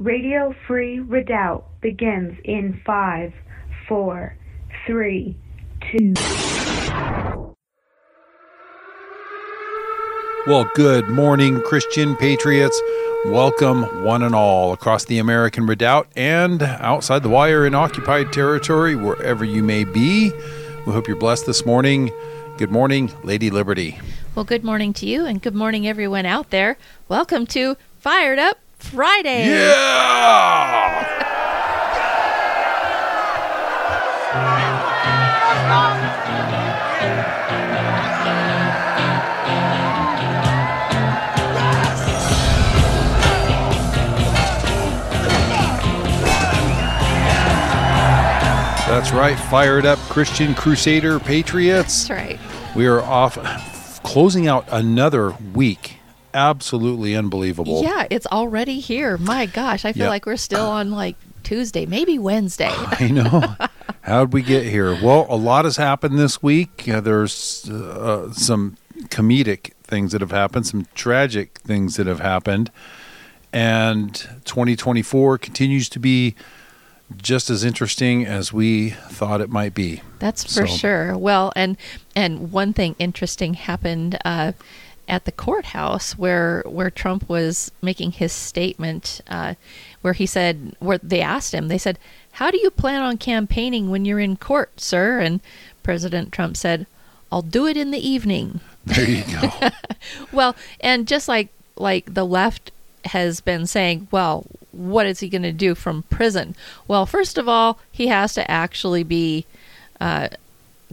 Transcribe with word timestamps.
Radio 0.00 0.54
Free 0.66 0.98
Redoubt 0.98 1.62
begins 1.82 2.34
in 2.44 2.80
five, 2.86 3.34
four, 3.86 4.34
three, 4.86 5.36
two. 5.92 6.14
Well, 10.46 10.70
good 10.74 11.10
morning, 11.10 11.60
Christian 11.60 12.16
patriots. 12.16 12.80
Welcome, 13.26 14.02
one 14.02 14.22
and 14.22 14.34
all, 14.34 14.72
across 14.72 15.04
the 15.04 15.18
American 15.18 15.66
Redoubt 15.66 16.08
and 16.16 16.62
outside 16.62 17.22
the 17.22 17.28
wire 17.28 17.66
in 17.66 17.74
occupied 17.74 18.32
territory, 18.32 18.96
wherever 18.96 19.44
you 19.44 19.62
may 19.62 19.84
be. 19.84 20.32
We 20.86 20.92
hope 20.94 21.08
you're 21.08 21.16
blessed 21.18 21.44
this 21.44 21.66
morning. 21.66 22.10
Good 22.56 22.70
morning, 22.70 23.12
Lady 23.22 23.50
Liberty. 23.50 23.98
Well, 24.34 24.46
good 24.46 24.64
morning 24.64 24.94
to 24.94 25.04
you, 25.04 25.26
and 25.26 25.42
good 25.42 25.54
morning, 25.54 25.86
everyone 25.86 26.24
out 26.24 26.48
there. 26.48 26.78
Welcome 27.06 27.46
to 27.48 27.76
Fired 27.98 28.38
Up 28.38 28.56
Friday. 28.80 29.48
Yeah! 29.48 31.06
That's 48.90 49.12
right, 49.12 49.38
fired 49.38 49.86
up 49.86 49.98
Christian 50.10 50.54
Crusader 50.54 51.20
Patriots. 51.20 52.08
That's 52.08 52.10
right. 52.10 52.40
We 52.76 52.86
are 52.86 53.00
off 53.00 53.38
closing 54.02 54.46
out 54.46 54.66
another 54.70 55.30
week. 55.54 55.99
Absolutely 56.34 57.14
unbelievable. 57.16 57.82
Yeah, 57.82 58.06
it's 58.10 58.26
already 58.26 58.80
here. 58.80 59.16
My 59.18 59.46
gosh, 59.46 59.84
I 59.84 59.92
feel 59.92 60.04
Yep. 60.04 60.10
like 60.10 60.26
we're 60.26 60.36
still 60.36 60.66
on 60.66 60.90
like 60.90 61.16
Tuesday, 61.42 61.86
maybe 61.86 62.18
Wednesday. 62.18 62.70
I 62.74 63.08
know. 63.08 63.56
How'd 64.02 64.32
we 64.32 64.42
get 64.42 64.64
here? 64.64 64.92
Well, 65.02 65.26
a 65.28 65.36
lot 65.36 65.64
has 65.64 65.76
happened 65.76 66.18
this 66.18 66.42
week. 66.42 66.88
Uh, 66.88 67.00
there's 67.00 67.68
uh, 67.68 68.32
some 68.32 68.76
comedic 69.08 69.72
things 69.82 70.12
that 70.12 70.20
have 70.20 70.30
happened, 70.30 70.66
some 70.66 70.86
tragic 70.94 71.58
things 71.60 71.96
that 71.96 72.06
have 72.06 72.20
happened. 72.20 72.70
And 73.52 74.14
2024 74.44 75.38
continues 75.38 75.88
to 75.90 75.98
be 75.98 76.34
just 77.16 77.50
as 77.50 77.64
interesting 77.64 78.24
as 78.24 78.52
we 78.52 78.90
thought 78.90 79.40
it 79.40 79.50
might 79.50 79.74
be. 79.74 80.00
That's 80.20 80.44
for 80.44 80.66
So- 80.68 80.76
sure. 80.76 81.18
Well, 81.18 81.52
and 81.56 81.76
and 82.14 82.52
one 82.52 82.72
thing 82.72 82.94
interesting 83.00 83.54
happened 83.54 84.16
uh, 84.24 84.52
at 85.10 85.24
the 85.24 85.32
courthouse 85.32 86.16
where 86.16 86.62
where 86.66 86.90
Trump 86.90 87.28
was 87.28 87.70
making 87.82 88.12
his 88.12 88.32
statement, 88.32 89.20
uh, 89.28 89.54
where 90.00 90.14
he 90.14 90.24
said, 90.24 90.74
where 90.78 90.98
they 90.98 91.20
asked 91.20 91.52
him, 91.52 91.68
they 91.68 91.78
said, 91.78 91.98
"How 92.32 92.50
do 92.50 92.58
you 92.58 92.70
plan 92.70 93.02
on 93.02 93.18
campaigning 93.18 93.90
when 93.90 94.04
you're 94.04 94.20
in 94.20 94.36
court, 94.36 94.80
sir?" 94.80 95.18
And 95.18 95.40
President 95.82 96.32
Trump 96.32 96.56
said, 96.56 96.86
"I'll 97.30 97.42
do 97.42 97.66
it 97.66 97.76
in 97.76 97.90
the 97.90 98.08
evening." 98.08 98.60
There 98.86 99.08
you 99.08 99.24
go. 99.24 99.68
Well, 100.32 100.56
and 100.80 101.06
just 101.06 101.28
like 101.28 101.48
like 101.76 102.14
the 102.14 102.24
left 102.24 102.70
has 103.06 103.40
been 103.40 103.66
saying, 103.66 104.08
well, 104.10 104.46
what 104.72 105.06
is 105.06 105.20
he 105.20 105.28
going 105.28 105.42
to 105.42 105.52
do 105.52 105.74
from 105.74 106.04
prison? 106.04 106.54
Well, 106.86 107.06
first 107.06 107.38
of 107.38 107.48
all, 107.48 107.78
he 107.90 108.06
has 108.06 108.34
to 108.34 108.50
actually 108.50 109.02
be 109.02 109.46
uh, 110.00 110.28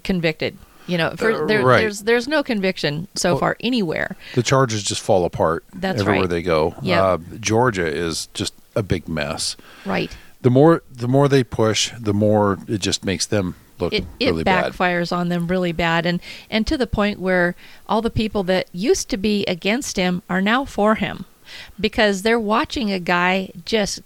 convicted. 0.04 0.58
You 0.88 0.98
know, 0.98 1.12
for, 1.18 1.46
there, 1.48 1.66
right. 1.66 1.82
there's 1.82 2.02
there's 2.04 2.28
no 2.28 2.44
conviction 2.44 3.08
so 3.16 3.32
Well- 3.34 3.40
far 3.40 3.58
anywhere. 3.60 4.16
the 4.36 4.44
charges 4.44 4.84
just 4.84 5.02
fall 5.02 5.26
apart 5.26 5.64
That's 5.74 6.00
everywhere 6.02 6.22
right. 6.22 6.30
they 6.30 6.42
go. 6.42 6.76
Yep. 6.82 7.04
Uh, 7.04 7.18
Georgia 7.40 7.86
is 7.86 8.28
just 8.34 8.54
a 8.76 8.84
big 8.84 9.08
mess. 9.10 9.58
Right. 9.86 10.16
The 10.42 10.50
more 10.50 10.84
the 10.92 11.08
more 11.08 11.28
they 11.28 11.44
push, 11.44 11.92
the 12.00 12.14
more 12.14 12.58
it 12.68 12.80
just 12.80 13.04
makes 13.04 13.26
them 13.26 13.56
look 13.80 13.92
It 13.94 14.06
it 14.20 14.28
really 14.30 14.44
bad. 14.44 14.72
backfires 14.74 15.12
on 15.16 15.30
them 15.30 15.48
really 15.48 15.72
bad, 15.74 16.06
and 16.06 16.22
and 16.50 16.66
to 16.68 16.78
the 16.78 16.88
point 16.88 17.20
where 17.20 17.56
all 17.88 18.02
the 18.02 18.10
people 18.10 18.44
that 18.44 18.68
used 18.72 19.10
to 19.10 19.18
be 19.18 19.44
against 19.46 19.98
him 19.98 20.22
are 20.30 20.42
now 20.42 20.64
for 20.64 20.96
him, 20.96 21.26
because 21.80 22.22
they're 22.22 22.40
watching 22.40 22.92
a 22.92 23.00
guy 23.00 23.52
just 23.66 24.00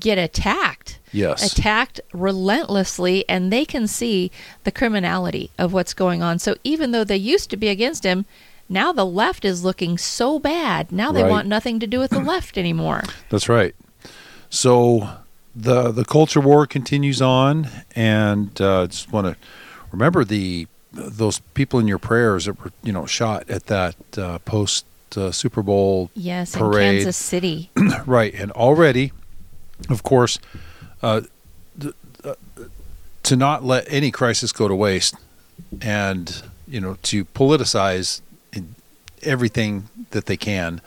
get 0.00 0.18
attacked. 0.18 0.98
Yes. 1.12 1.50
attacked 1.52 2.00
relentlessly 2.12 3.24
and 3.28 3.50
they 3.52 3.64
can 3.64 3.86
see 3.86 4.30
the 4.64 4.70
criminality 4.70 5.50
of 5.58 5.72
what's 5.72 5.94
going 5.94 6.22
on. 6.22 6.38
So 6.38 6.56
even 6.62 6.90
though 6.90 7.04
they 7.04 7.16
used 7.16 7.48
to 7.50 7.56
be 7.56 7.68
against 7.68 8.04
him, 8.04 8.26
now 8.68 8.92
the 8.92 9.06
left 9.06 9.44
is 9.44 9.64
looking 9.64 9.96
so 9.96 10.38
bad. 10.38 10.92
Now 10.92 11.12
they 11.12 11.22
Right. 11.22 11.30
want 11.30 11.46
nothing 11.48 11.78
to 11.80 11.86
do 11.86 12.00
with 12.00 12.10
the 12.10 12.18
left 12.32 12.58
anymore. 12.58 13.02
That's 13.30 13.48
right. 13.48 13.74
So 14.50 15.08
the 15.54 15.90
the 15.90 16.04
culture 16.04 16.40
war 16.40 16.66
continues 16.66 17.22
on, 17.22 17.68
and 17.94 18.60
uh, 18.60 18.82
I 18.82 18.86
just 18.86 19.10
want 19.12 19.26
to 19.26 19.36
remember 19.90 20.24
the 20.24 20.66
those 20.92 21.38
people 21.54 21.78
in 21.80 21.86
your 21.88 21.98
prayers 21.98 22.44
that 22.46 22.62
were 22.62 22.72
you 22.82 22.92
know 22.92 23.06
shot 23.06 23.48
at 23.48 23.66
that 23.66 23.96
uh, 24.18 24.38
post 24.40 24.84
uh, 25.16 25.30
Super 25.30 25.62
Bowl 25.62 26.10
Yes, 26.14 26.54
parade. 26.54 26.84
in 26.88 26.94
Kansas 26.98 27.16
City. 27.16 27.70
right, 28.06 28.34
and 28.34 28.50
already, 28.52 29.12
of 29.88 30.02
course, 30.02 30.38
uh, 31.02 31.22
th- 31.78 31.94
uh, 32.24 32.34
to 33.22 33.36
not 33.36 33.64
let 33.64 33.84
any 33.88 34.10
crisis 34.10 34.52
go 34.52 34.68
to 34.68 34.74
waste, 34.74 35.14
and 35.80 36.42
you 36.68 36.80
know 36.80 36.96
to 37.02 37.24
politicize 37.26 38.20
everything 39.22 39.88
that 40.10 40.26
they 40.26 40.36
can. 40.36 40.80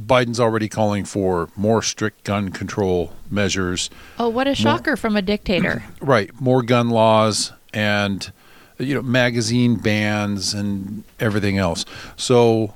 Biden's 0.00 0.38
already 0.38 0.68
calling 0.68 1.06
for 1.06 1.48
more 1.56 1.80
strict 1.82 2.24
gun 2.24 2.50
control 2.50 3.14
measures, 3.30 3.88
Oh, 4.18 4.28
what 4.28 4.46
a 4.46 4.54
shocker 4.54 4.94
from 4.94 5.16
a 5.16 5.22
dictator. 5.22 5.82
right? 6.02 6.30
More 6.38 6.62
gun 6.62 6.90
laws 6.90 7.52
and 7.72 8.30
you 8.78 8.94
know 8.94 9.00
magazine 9.02 9.76
bans 9.76 10.52
and 10.52 11.02
everything 11.18 11.56
else. 11.56 11.86
So 12.16 12.74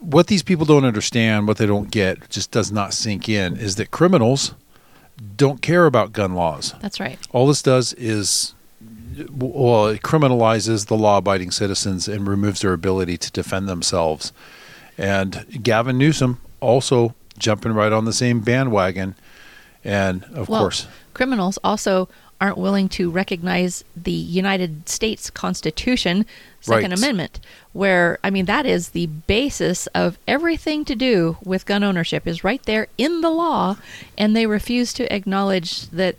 what 0.00 0.28
these 0.28 0.42
people 0.42 0.64
don't 0.64 0.84
understand, 0.84 1.48
what 1.48 1.58
they 1.58 1.66
don't 1.66 1.90
get, 1.90 2.28
just 2.30 2.50
does 2.50 2.70
not 2.70 2.94
sink 2.94 3.28
in 3.28 3.56
is 3.56 3.76
that 3.76 3.90
criminals 3.90 4.54
don't 5.36 5.62
care 5.62 5.86
about 5.86 6.12
gun 6.12 6.34
laws. 6.34 6.74
That's 6.80 7.00
right. 7.00 7.18
All 7.32 7.46
this 7.46 7.62
does 7.62 7.92
is 7.94 8.54
well, 9.30 9.88
it 9.88 10.02
criminalizes 10.02 10.86
the 10.86 10.96
law-abiding 10.96 11.50
citizens 11.50 12.06
and 12.08 12.28
removes 12.28 12.60
their 12.60 12.72
ability 12.72 13.16
to 13.18 13.32
defend 13.32 13.68
themselves. 13.68 14.32
And 14.96 15.44
Gavin 15.62 15.98
Newsom 15.98 16.40
also 16.60 17.14
jumping 17.38 17.72
right 17.72 17.92
on 17.92 18.04
the 18.04 18.12
same 18.12 18.40
bandwagon, 18.40 19.14
and 19.84 20.24
of 20.34 20.48
well, 20.48 20.62
course, 20.62 20.86
criminals 21.14 21.58
also 21.64 22.08
aren't 22.40 22.58
willing 22.58 22.88
to 22.88 23.10
recognize 23.10 23.84
the 23.96 24.12
United 24.12 24.88
States 24.88 25.28
Constitution, 25.30 26.24
Second 26.60 26.90
Right. 26.90 26.98
Amendment, 26.98 27.40
where 27.72 28.18
I 28.22 28.30
mean 28.30 28.44
that 28.46 28.66
is 28.66 28.90
the 28.90 29.06
basis 29.06 29.86
of 29.88 30.18
everything 30.26 30.84
to 30.84 30.94
do 30.94 31.36
with 31.44 31.66
gun 31.66 31.82
ownership 31.82 32.26
is 32.26 32.44
right 32.44 32.62
there 32.64 32.86
in 32.96 33.20
the 33.20 33.30
law, 33.30 33.76
and 34.16 34.34
they 34.36 34.46
refuse 34.46 34.92
to 34.94 35.12
acknowledge 35.14 35.88
that, 35.90 36.16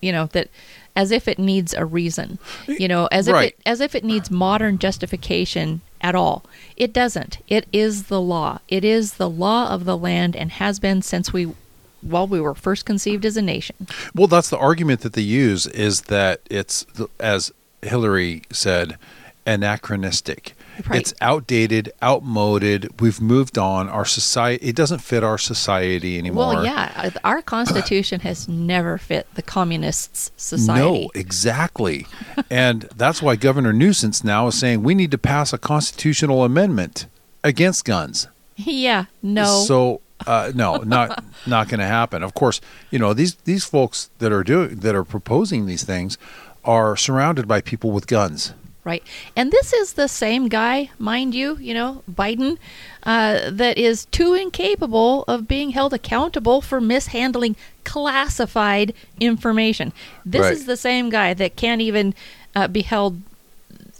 you 0.00 0.12
know 0.12 0.26
that. 0.32 0.48
As 0.94 1.10
if 1.10 1.26
it 1.26 1.38
needs 1.38 1.72
a 1.72 1.86
reason, 1.86 2.38
you 2.68 2.86
know, 2.86 3.08
as 3.10 3.26
if 3.26 3.32
Right. 3.32 3.54
it 3.54 3.58
as 3.64 3.80
if 3.80 3.94
it 3.94 4.04
needs 4.04 4.30
modern 4.30 4.78
justification 4.78 5.80
at 6.02 6.14
all. 6.14 6.44
It 6.76 6.92
doesn't. 6.92 7.38
It 7.48 7.66
is 7.72 8.04
the 8.04 8.20
law. 8.20 8.58
It 8.68 8.84
is 8.84 9.14
the 9.14 9.30
law 9.30 9.70
of 9.70 9.86
the 9.86 9.96
land 9.96 10.36
and 10.36 10.52
has 10.52 10.78
been 10.78 11.00
since 11.00 11.32
we 11.32 11.54
well 12.02 12.26
we 12.26 12.40
were 12.40 12.54
first 12.54 12.84
conceived 12.84 13.24
as 13.24 13.36
a 13.36 13.42
nation. 13.42 13.76
Well, 14.14 14.26
that's 14.26 14.50
the 14.50 14.58
argument 14.58 15.00
that 15.00 15.12
they 15.14 15.22
use 15.22 15.66
is 15.66 16.02
that 16.02 16.40
it's, 16.50 16.86
as 17.20 17.52
Hillary 17.82 18.42
said, 18.50 18.98
anachronistic. 19.46 20.54
Right. 20.88 21.00
It's 21.00 21.12
outdated, 21.20 21.92
outmoded. 22.02 23.00
We've 23.00 23.20
moved 23.20 23.58
on. 23.58 23.88
Our 23.88 24.06
society, 24.06 24.66
it 24.66 24.74
doesn't 24.74 25.00
fit 25.00 25.22
our 25.22 25.36
society 25.36 26.18
anymore. 26.18 26.54
Well, 26.54 26.64
yeah, 26.64 27.10
our 27.24 27.42
constitution 27.42 28.20
has 28.20 28.48
never 28.48 28.96
fit 28.96 29.26
the 29.34 29.42
communists' 29.42 30.30
society. 30.36 31.02
No, 31.02 31.10
exactly. 31.14 32.06
and 32.50 32.82
that's 32.96 33.20
why 33.20 33.36
Governor 33.36 33.72
Newsom 33.72 34.12
now 34.24 34.46
is 34.48 34.58
saying 34.58 34.82
we 34.82 34.94
need 34.94 35.10
to 35.10 35.18
pass 35.18 35.52
a 35.52 35.58
constitutional 35.58 36.42
amendment 36.42 37.06
against 37.44 37.84
guns. 37.84 38.28
Yeah, 38.56 39.06
no. 39.22 39.64
So 39.64 40.01
uh, 40.26 40.52
no, 40.54 40.76
not 40.78 41.24
not 41.46 41.68
going 41.68 41.80
to 41.80 41.86
happen. 41.86 42.22
Of 42.22 42.34
course, 42.34 42.60
you 42.90 42.98
know 42.98 43.14
these 43.14 43.34
these 43.44 43.64
folks 43.64 44.10
that 44.18 44.32
are 44.32 44.44
doing 44.44 44.76
that 44.80 44.94
are 44.94 45.04
proposing 45.04 45.66
these 45.66 45.84
things 45.84 46.18
are 46.64 46.96
surrounded 46.96 47.46
by 47.48 47.60
people 47.60 47.90
with 47.90 48.06
guns. 48.06 48.54
Right. 48.84 49.04
And 49.36 49.52
this 49.52 49.72
is 49.72 49.92
the 49.92 50.08
same 50.08 50.48
guy, 50.48 50.90
mind 50.98 51.36
you, 51.36 51.56
you 51.58 51.72
know, 51.72 52.02
Biden, 52.10 52.58
uh, 53.04 53.48
that 53.48 53.78
is 53.78 54.06
too 54.06 54.34
incapable 54.34 55.22
of 55.28 55.46
being 55.46 55.70
held 55.70 55.94
accountable 55.94 56.60
for 56.60 56.80
mishandling 56.80 57.54
classified 57.84 58.92
information. 59.20 59.92
This 60.26 60.40
Right. 60.42 60.52
is 60.52 60.66
the 60.66 60.76
same 60.76 61.10
guy 61.10 61.32
that 61.34 61.54
can't 61.54 61.80
even 61.80 62.12
uh, 62.56 62.66
be 62.66 62.82
held 62.82 63.22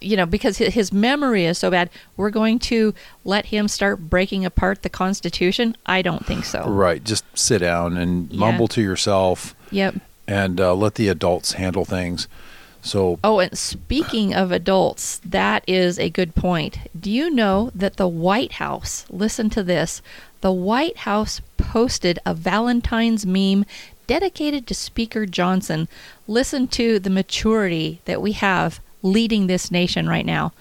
you 0.03 0.17
know, 0.17 0.27
because 0.27 0.59
his 0.59 0.93
memory 0.93 1.45
is 1.47 1.59
so 1.59 1.71
bad, 1.71 1.91
we're 2.17 2.31
going 2.31 2.59
to 2.61 2.95
let 3.25 3.47
him 3.47 3.69
start 3.69 4.01
breaking 4.11 4.45
apart 4.45 4.83
the 4.83 4.89
Constitution? 4.91 5.77
I 5.87 6.03
don't 6.03 6.27
think 6.27 6.45
so. 6.45 6.65
Right. 6.69 7.03
Just 7.03 7.25
sit 7.35 7.59
down 7.59 7.97
and 7.97 8.31
Yeah. 8.31 8.39
mumble 8.41 8.69
to 8.69 8.83
yourself 8.83 9.55
Yep. 9.71 9.97
and 10.29 10.61
uh, 10.61 10.75
let 10.75 10.97
the 10.97 11.09
adults 11.09 11.53
handle 11.53 11.85
things. 11.85 12.29
So, 12.85 13.19
Oh, 13.23 13.39
and 13.39 13.57
speaking 13.57 14.35
of 14.35 14.51
adults, 14.51 15.21
that 15.25 15.63
is 15.69 15.99
a 16.01 16.11
good 16.11 16.35
point. 16.35 16.79
Do 16.99 17.11
you 17.13 17.31
know 17.31 17.71
that 17.77 17.97
the 17.97 18.09
White 18.09 18.53
House, 18.55 19.05
listen 19.09 19.49
to 19.51 19.63
this, 19.63 20.03
the 20.41 20.51
White 20.51 20.99
House 20.99 21.41
posted 21.57 22.19
a 22.27 22.35
Valentine's 22.35 23.25
meme 23.25 23.65
dedicated 24.09 24.67
to 24.67 24.75
Speaker 24.75 25.27
Johnson. 25.27 25.87
Listen 26.27 26.67
to 26.69 26.99
the 26.99 27.09
maturity 27.09 28.01
that 28.05 28.21
we 28.21 28.33
have 28.33 28.81
leading 29.03 29.47
this 29.47 29.71
nation 29.71 30.09
right 30.09 30.27
now. 30.27 30.53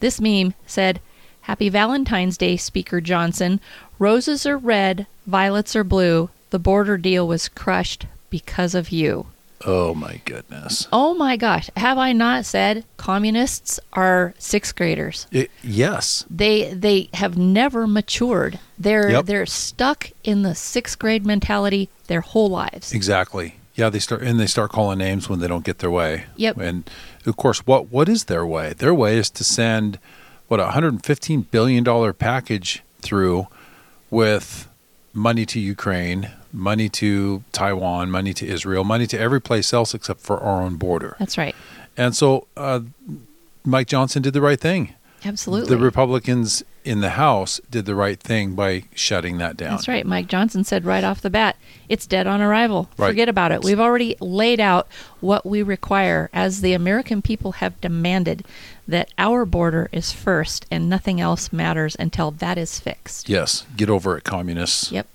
This 0.00 0.20
meme 0.20 0.54
said, 0.66 1.00
Happy 1.42 1.68
Valentine's 1.68 2.36
Day, 2.36 2.56
Speaker 2.56 3.00
Johnson. 3.00 3.60
Roses 3.98 4.46
are 4.46 4.58
red, 4.58 5.06
violets 5.26 5.74
are 5.74 5.84
blue. 5.84 6.30
The 6.50 6.58
border 6.58 6.96
deal 6.96 7.26
was 7.26 7.48
crushed 7.48 8.06
because 8.30 8.74
of 8.74 8.90
you. 8.90 9.26
oh 9.66 9.92
my 9.94 10.20
goodness. 10.24 10.86
Oh 10.92 11.14
my 11.14 11.36
gosh, 11.36 11.68
have 11.76 11.98
I 11.98 12.12
not 12.12 12.44
said 12.44 12.84
communists 12.96 13.80
are 13.92 14.34
sixth 14.38 14.76
graders? 14.76 15.26
It, 15.32 15.50
yes. 15.64 16.24
They 16.30 16.72
they 16.72 17.08
have 17.14 17.36
never 17.36 17.86
matured. 17.86 18.60
They're 18.78 19.10
Yep. 19.10 19.24
they're 19.26 19.46
stuck 19.46 20.10
in 20.22 20.42
the 20.42 20.54
sixth 20.54 20.98
grade 20.98 21.26
mentality 21.26 21.88
their 22.06 22.20
whole 22.20 22.48
lives. 22.48 22.92
Exactly. 22.92 23.56
Yeah, 23.74 23.88
they 23.90 23.98
start 23.98 24.22
and 24.22 24.38
they 24.38 24.46
start 24.46 24.70
calling 24.70 24.98
names 24.98 25.28
when 25.28 25.40
they 25.40 25.48
don't 25.48 25.64
get 25.64 25.78
their 25.80 25.90
way. 25.90 26.26
Yep. 26.36 26.58
And 26.58 26.88
of 27.28 27.36
course, 27.36 27.66
what 27.66 27.90
what 27.90 28.08
is 28.08 28.24
their 28.24 28.46
way? 28.46 28.72
Their 28.72 28.94
way 28.94 29.18
is 29.18 29.30
to 29.30 29.44
send 29.44 29.98
what 30.48 30.60
a 30.60 30.64
115 30.64 31.42
billion 31.42 31.84
dollar 31.84 32.12
package 32.12 32.82
through 33.00 33.46
with 34.10 34.68
money 35.12 35.44
to 35.46 35.60
Ukraine, 35.60 36.30
money 36.52 36.88
to 36.88 37.42
Taiwan, 37.52 38.10
money 38.10 38.32
to 38.34 38.46
Israel, 38.46 38.84
money 38.84 39.06
to 39.06 39.18
every 39.18 39.40
place 39.40 39.72
else 39.72 39.94
except 39.94 40.20
for 40.20 40.38
our 40.40 40.62
own 40.62 40.76
border. 40.76 41.16
That's 41.18 41.36
right. 41.36 41.54
And 41.96 42.16
so 42.16 42.46
uh, 42.56 42.80
Mike 43.64 43.88
Johnson 43.88 44.22
did 44.22 44.32
the 44.32 44.40
right 44.40 44.60
thing. 44.60 44.94
Absolutely. 45.24 45.68
The 45.74 45.82
Republicans 45.82 46.62
in 46.84 47.00
the 47.00 47.10
House 47.10 47.60
did 47.70 47.84
the 47.86 47.94
right 47.94 48.18
thing 48.20 48.54
by 48.54 48.84
shutting 48.94 49.38
that 49.38 49.56
down. 49.56 49.72
That's 49.72 49.88
right. 49.88 50.06
Mike 50.06 50.28
Johnson 50.28 50.64
said 50.64 50.84
right 50.84 51.04
off 51.04 51.20
the 51.20 51.28
bat, 51.28 51.56
it's 51.88 52.06
dead 52.06 52.26
on 52.26 52.40
arrival. 52.40 52.88
Right. 52.96 53.08
Forget 53.08 53.28
about 53.28 53.52
it. 53.52 53.62
We've 53.62 53.80
already 53.80 54.16
laid 54.20 54.60
out 54.60 54.86
what 55.20 55.44
we 55.44 55.62
require 55.62 56.30
as 56.32 56.60
the 56.60 56.72
American 56.72 57.20
people 57.20 57.52
have 57.52 57.78
demanded 57.80 58.44
that 58.86 59.10
our 59.18 59.44
border 59.44 59.88
is 59.92 60.12
first 60.12 60.66
and 60.70 60.88
nothing 60.88 61.20
else 61.20 61.52
matters 61.52 61.96
until 61.98 62.30
that 62.30 62.56
is 62.56 62.78
fixed. 62.80 63.28
Yes, 63.28 63.66
get 63.76 63.90
over 63.90 64.16
it, 64.16 64.24
communists. 64.24 64.90
Yep. 64.92 65.06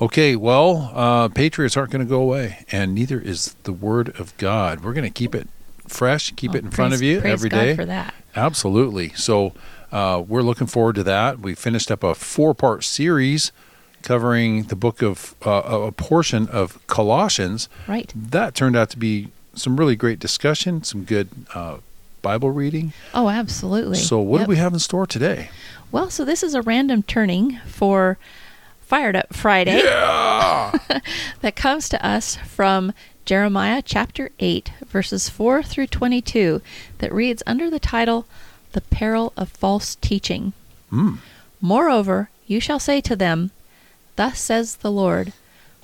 Okay, 0.00 0.34
well, 0.36 0.90
uh, 0.94 1.28
patriots 1.28 1.76
aren't 1.76 1.90
going 1.90 2.02
to 2.04 2.08
go 2.08 2.22
away, 2.22 2.64
and 2.72 2.94
neither 2.94 3.20
is 3.20 3.54
the 3.64 3.72
word 3.72 4.18
of 4.18 4.34
God. 4.38 4.80
We're 4.82 4.94
going 4.94 5.04
to 5.04 5.10
keep 5.12 5.34
it 5.34 5.46
fresh, 5.86 6.30
keep 6.36 6.52
Oh, 6.52 6.56
it 6.56 6.64
in 6.64 6.70
front 6.70 6.94
of 6.94 7.00
praise- 7.00 7.10
you 7.16 7.20
praise 7.20 7.32
every 7.34 7.50
God 7.50 7.60
day. 7.60 7.76
for 7.76 7.84
that. 7.84 8.14
Absolutely. 8.36 9.10
So 9.10 9.52
uh, 9.92 10.22
we're 10.26 10.42
looking 10.42 10.66
forward 10.66 10.94
to 10.96 11.02
that. 11.04 11.40
We 11.40 11.54
finished 11.54 11.90
up 11.90 12.02
a 12.04 12.14
four-part 12.14 12.84
series 12.84 13.52
covering 14.02 14.64
the 14.64 14.76
book 14.76 15.02
of 15.02 15.34
uh, 15.44 15.50
a 15.88 15.92
portion 15.92 16.48
of 16.48 16.84
Colossians. 16.86 17.68
Right. 17.86 18.12
That 18.14 18.54
turned 18.54 18.76
out 18.76 18.90
to 18.90 18.98
be 18.98 19.28
some 19.54 19.76
really 19.76 19.96
great 19.96 20.18
discussion, 20.18 20.84
some 20.84 21.04
good 21.04 21.28
uh, 21.54 21.78
Bible 22.22 22.50
reading. 22.50 22.92
Oh, 23.12 23.28
absolutely. 23.28 23.98
So, 23.98 24.20
what 24.20 24.38
Yep. 24.38 24.46
do 24.46 24.50
we 24.50 24.56
have 24.56 24.72
in 24.72 24.78
store 24.78 25.06
today? 25.06 25.50
Well, 25.92 26.08
so 26.08 26.24
this 26.24 26.42
is 26.42 26.54
a 26.54 26.62
random 26.62 27.02
turning 27.02 27.58
for 27.66 28.16
Fired 28.80 29.16
Up 29.16 29.34
Friday 29.34 29.78
Yeah. 29.82 30.78
that 31.40 31.56
comes 31.56 31.88
to 31.90 32.06
us 32.06 32.36
from 32.36 32.92
Jeremiah 33.24 33.82
chapter 33.84 34.30
8, 34.40 34.72
verses 34.86 35.28
4 35.28 35.62
through 35.62 35.86
22, 35.88 36.60
that 36.98 37.12
reads 37.12 37.42
under 37.46 37.70
the 37.70 37.78
title, 37.78 38.26
The 38.72 38.80
Peril 38.80 39.32
of 39.36 39.48
False 39.50 39.94
Teaching. 39.96 40.52
mm. 40.92 41.18
Moreover, 41.60 42.30
you 42.46 42.58
shall 42.58 42.78
say 42.80 43.00
to 43.02 43.14
them, 43.14 43.50
Thus 44.16 44.40
says 44.40 44.76
the 44.76 44.90
Lord, 44.90 45.32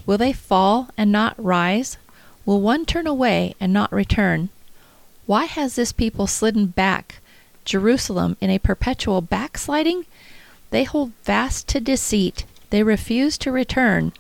Will 0.06 0.18
they 0.18 0.32
fall 0.32 0.88
and 0.96 1.12
not 1.12 1.34
rise? 1.42 1.98
Will 2.44 2.60
one 2.60 2.84
turn 2.86 3.06
away 3.06 3.54
and 3.60 3.72
not 3.72 3.92
return? 3.92 4.48
Why 5.26 5.44
has 5.44 5.74
this 5.74 5.92
people 5.92 6.26
slidden 6.26 6.66
back, 6.66 7.16
Jerusalem, 7.64 8.36
in 8.40 8.50
a 8.50 8.58
perpetual 8.58 9.20
backsliding? 9.20 10.06
They 10.70 10.84
hold 10.84 11.12
fast 11.22 11.68
to 11.68 11.80
deceit. 11.80 12.44
They 12.70 12.82
refuse 12.82 13.36
to 13.38 13.52
return. 13.52 14.12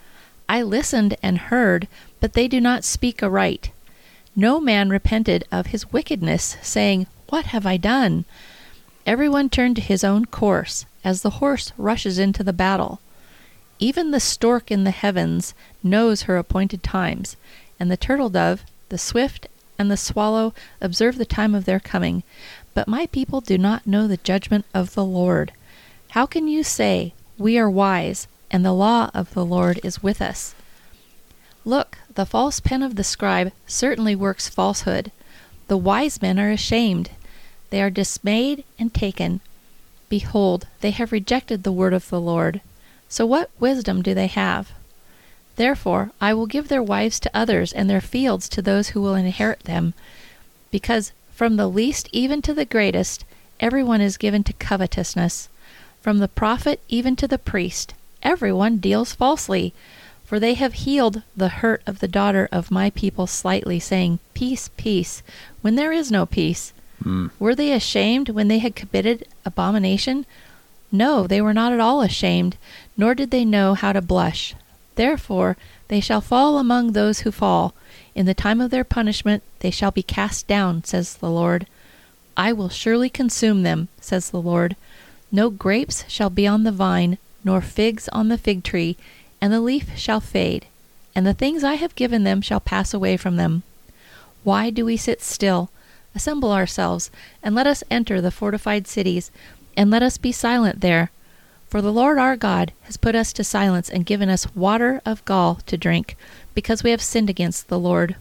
I 0.48 0.62
listened 0.62 1.16
and 1.22 1.38
heard, 1.38 1.88
but 2.20 2.32
they 2.32 2.48
do 2.48 2.60
not 2.60 2.84
speak 2.84 3.22
aright. 3.22 3.70
No 4.34 4.60
man 4.60 4.90
repented 4.90 5.44
of 5.50 5.68
his 5.68 5.92
wickedness, 5.92 6.56
saying, 6.60 7.06
What 7.28 7.46
have 7.46 7.66
I 7.66 7.76
done? 7.76 8.24
Everyone 9.06 9.48
turned 9.48 9.76
to 9.76 9.82
his 9.82 10.02
own 10.02 10.26
course, 10.26 10.84
as 11.04 11.22
the 11.22 11.38
horse 11.38 11.72
rushes 11.78 12.18
into 12.18 12.42
the 12.42 12.52
battle. 12.52 13.00
Even 13.78 14.10
the 14.10 14.20
stork 14.20 14.70
in 14.70 14.84
the 14.84 14.90
heavens 14.90 15.54
knows 15.82 16.22
her 16.22 16.36
appointed 16.36 16.82
times, 16.82 17.36
and 17.78 17.90
the 17.90 17.96
turtle 17.96 18.28
dove, 18.28 18.64
the 18.88 18.98
swift, 18.98 19.46
and 19.78 19.90
the 19.90 19.96
swallow 19.96 20.52
observe 20.80 21.18
the 21.18 21.24
time 21.24 21.54
of 21.54 21.64
their 21.64 21.78
coming. 21.78 22.24
But 22.74 22.88
my 22.88 23.06
people 23.06 23.40
do 23.40 23.56
not 23.56 23.86
know 23.86 24.08
the 24.08 24.16
judgment 24.16 24.64
of 24.74 24.94
the 24.94 25.04
Lord. 25.04 25.52
How 26.10 26.26
can 26.26 26.48
you 26.48 26.64
say, 26.64 27.14
We 27.38 27.58
are 27.58 27.70
wise, 27.70 28.26
and 28.50 28.64
the 28.64 28.72
law 28.72 29.10
of 29.14 29.34
the 29.34 29.44
Lord 29.44 29.78
is 29.84 30.02
with 30.02 30.20
us? 30.20 30.55
Look, 31.66 31.98
the 32.14 32.24
false 32.24 32.60
pen 32.60 32.84
of 32.84 32.94
the 32.94 33.02
scribe 33.02 33.50
certainly 33.66 34.14
works 34.14 34.48
falsehood. 34.48 35.10
The 35.66 35.76
wise 35.76 36.22
men 36.22 36.38
are 36.38 36.52
ashamed. 36.52 37.10
They 37.70 37.82
are 37.82 37.90
dismayed 37.90 38.62
and 38.78 38.94
taken. 38.94 39.40
Behold, 40.08 40.68
they 40.80 40.92
have 40.92 41.10
rejected 41.10 41.64
the 41.64 41.72
word 41.72 41.92
of 41.92 42.08
the 42.08 42.20
Lord. 42.20 42.60
So 43.08 43.26
what 43.26 43.50
wisdom 43.58 44.00
do 44.00 44.14
they 44.14 44.28
have? 44.28 44.70
Therefore, 45.56 46.12
I 46.20 46.34
will 46.34 46.46
give 46.46 46.68
their 46.68 46.84
wives 46.84 47.18
to 47.20 47.30
others, 47.34 47.72
and 47.72 47.90
their 47.90 48.00
fields 48.00 48.48
to 48.50 48.62
those 48.62 48.90
who 48.90 49.02
will 49.02 49.16
inherit 49.16 49.64
them. 49.64 49.92
Because 50.70 51.10
from 51.34 51.56
the 51.56 51.68
least 51.68 52.08
even 52.12 52.42
to 52.42 52.54
the 52.54 52.64
greatest, 52.64 53.24
everyone 53.58 54.00
is 54.00 54.16
given 54.16 54.44
to 54.44 54.52
covetousness. 54.52 55.48
From 56.00 56.18
the 56.18 56.28
prophet 56.28 56.80
even 56.88 57.16
to 57.16 57.26
the 57.26 57.38
priest, 57.38 57.92
everyone 58.22 58.76
deals 58.76 59.14
falsely. 59.14 59.74
For 60.26 60.40
they 60.40 60.54
have 60.54 60.74
healed 60.74 61.22
the 61.36 61.48
hurt 61.48 61.82
of 61.86 62.00
the 62.00 62.08
daughter 62.08 62.48
of 62.50 62.70
my 62.72 62.90
people 62.90 63.28
slightly, 63.28 63.78
saying, 63.78 64.18
Peace, 64.34 64.70
peace, 64.76 65.22
when 65.62 65.76
there 65.76 65.92
is 65.92 66.10
no 66.10 66.26
peace. 66.26 66.72
Mm. 67.02 67.30
Were 67.38 67.54
they 67.54 67.72
ashamed 67.72 68.30
when 68.30 68.48
they 68.48 68.58
had 68.58 68.74
committed 68.74 69.28
abomination? 69.44 70.26
No, 70.90 71.26
they 71.26 71.40
were 71.40 71.54
not 71.54 71.72
at 71.72 71.80
all 71.80 72.02
ashamed, 72.02 72.56
nor 72.96 73.14
did 73.14 73.30
they 73.30 73.44
know 73.44 73.74
how 73.74 73.92
to 73.92 74.02
blush. 74.02 74.54
Therefore 74.96 75.56
they 75.88 76.00
shall 76.00 76.20
fall 76.20 76.58
among 76.58 76.92
those 76.92 77.20
who 77.20 77.30
fall. 77.30 77.74
In 78.14 78.26
the 78.26 78.34
time 78.34 78.60
of 78.60 78.70
their 78.70 78.84
punishment 78.84 79.44
they 79.60 79.70
shall 79.70 79.92
be 79.92 80.02
cast 80.02 80.48
down, 80.48 80.82
says 80.84 81.14
the 81.14 81.30
Lord. 81.30 81.66
I 82.36 82.52
will 82.52 82.68
surely 82.68 83.08
consume 83.08 83.62
them, 83.62 83.88
says 84.00 84.30
the 84.30 84.40
Lord. 84.40 84.74
No 85.30 85.50
grapes 85.50 86.04
shall 86.08 86.30
be 86.30 86.46
on 86.46 86.64
the 86.64 86.72
vine, 86.72 87.18
nor 87.44 87.60
figs 87.60 88.08
on 88.08 88.28
the 88.28 88.38
fig 88.38 88.64
tree, 88.64 88.96
and 89.40 89.52
the 89.52 89.60
leaf 89.60 89.96
shall 89.98 90.20
fade, 90.20 90.66
and 91.14 91.26
the 91.26 91.34
things 91.34 91.64
I 91.64 91.74
have 91.74 91.94
given 91.94 92.24
them 92.24 92.40
shall 92.40 92.60
pass 92.60 92.92
away 92.92 93.16
from 93.16 93.36
them. 93.36 93.62
Why 94.44 94.70
do 94.70 94.84
we 94.84 94.96
sit 94.96 95.22
still? 95.22 95.70
Assemble 96.14 96.52
ourselves, 96.52 97.10
and 97.42 97.54
let 97.54 97.66
us 97.66 97.84
enter 97.90 98.20
the 98.20 98.30
fortified 98.30 98.86
cities, 98.86 99.30
and 99.76 99.90
let 99.90 100.02
us 100.02 100.18
be 100.18 100.32
silent 100.32 100.80
there. 100.80 101.10
For 101.68 101.82
the 101.82 101.92
Lord 101.92 102.18
our 102.18 102.36
God 102.36 102.72
has 102.82 102.96
put 102.96 103.14
us 103.14 103.32
to 103.34 103.44
silence 103.44 103.90
and 103.90 104.06
given 104.06 104.28
us 104.28 104.54
water 104.54 105.02
of 105.04 105.24
gall 105.24 105.56
to 105.66 105.76
drink, 105.76 106.16
because 106.54 106.82
we 106.82 106.90
have 106.90 107.02
sinned 107.02 107.28
against 107.28 107.68
the 107.68 107.78
Lord. 107.78 108.16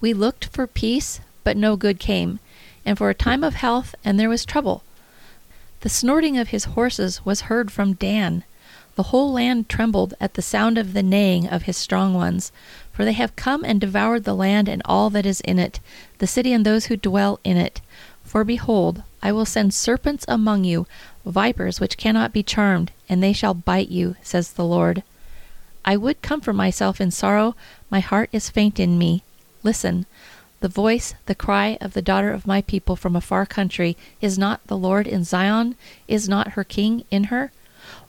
We 0.00 0.14
looked 0.14 0.46
for 0.46 0.66
peace, 0.66 1.20
but 1.44 1.56
no 1.56 1.76
good 1.76 1.98
came, 1.98 2.38
and 2.86 2.96
for 2.96 3.10
a 3.10 3.14
time 3.14 3.44
of 3.44 3.54
health, 3.54 3.94
and 4.04 4.18
there 4.18 4.28
was 4.28 4.44
trouble. 4.44 4.82
The 5.80 5.88
snorting 5.88 6.38
of 6.38 6.48
his 6.48 6.64
horses 6.64 7.24
was 7.24 7.42
heard 7.42 7.72
from 7.72 7.94
Dan. 7.94 8.44
The 8.94 9.04
whole 9.04 9.32
land 9.32 9.68
trembled 9.68 10.12
at 10.20 10.34
the 10.34 10.42
sound 10.42 10.76
of 10.76 10.92
the 10.92 11.02
neighing 11.02 11.48
of 11.48 11.62
his 11.62 11.78
strong 11.78 12.12
ones, 12.12 12.52
for 12.92 13.04
they 13.04 13.14
have 13.14 13.36
come 13.36 13.64
and 13.64 13.80
devoured 13.80 14.24
the 14.24 14.34
land 14.34 14.68
and 14.68 14.82
all 14.84 15.08
that 15.10 15.24
is 15.24 15.40
in 15.40 15.58
it, 15.58 15.80
the 16.18 16.26
city 16.26 16.52
and 16.52 16.66
those 16.66 16.86
who 16.86 16.96
dwell 16.96 17.40
in 17.42 17.56
it. 17.56 17.80
For 18.22 18.44
behold, 18.44 19.02
I 19.22 19.32
will 19.32 19.46
send 19.46 19.72
serpents 19.72 20.26
among 20.28 20.64
you, 20.64 20.86
vipers 21.24 21.80
which 21.80 21.96
cannot 21.96 22.32
be 22.32 22.42
charmed, 22.42 22.92
and 23.08 23.22
they 23.22 23.32
shall 23.32 23.54
bite 23.54 23.88
you, 23.88 24.16
says 24.22 24.52
the 24.52 24.64
Lord. 24.64 25.02
I 25.84 25.96
would 25.96 26.20
comfort 26.20 26.52
myself 26.52 27.00
in 27.00 27.10
sorrow, 27.10 27.56
my 27.90 28.00
heart 28.00 28.28
is 28.32 28.50
faint 28.50 28.78
in 28.78 28.98
me. 28.98 29.22
Listen, 29.62 30.06
the 30.60 30.68
voice, 30.68 31.14
the 31.26 31.34
cry 31.34 31.78
of 31.80 31.94
the 31.94 32.02
daughter 32.02 32.30
of 32.30 32.46
my 32.46 32.62
people 32.62 32.94
from 32.94 33.16
a 33.16 33.20
far 33.20 33.46
country. 33.46 33.96
Is 34.20 34.38
not 34.38 34.66
the 34.66 34.76
Lord 34.76 35.06
in 35.06 35.24
Zion? 35.24 35.76
Is 36.06 36.28
not 36.28 36.52
her 36.52 36.62
king 36.62 37.04
in 37.10 37.24
her? 37.24 37.52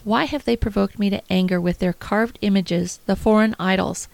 Why 0.03 0.25
have 0.25 0.45
they 0.45 0.55
provoked 0.55 0.99
me 0.99 1.09
to 1.09 1.21
anger 1.29 1.61
with 1.61 1.79
their 1.79 1.93
carved 1.93 2.37
images, 2.41 2.99
the 3.05 3.15
foreign 3.15 3.55
idols? 3.59 4.07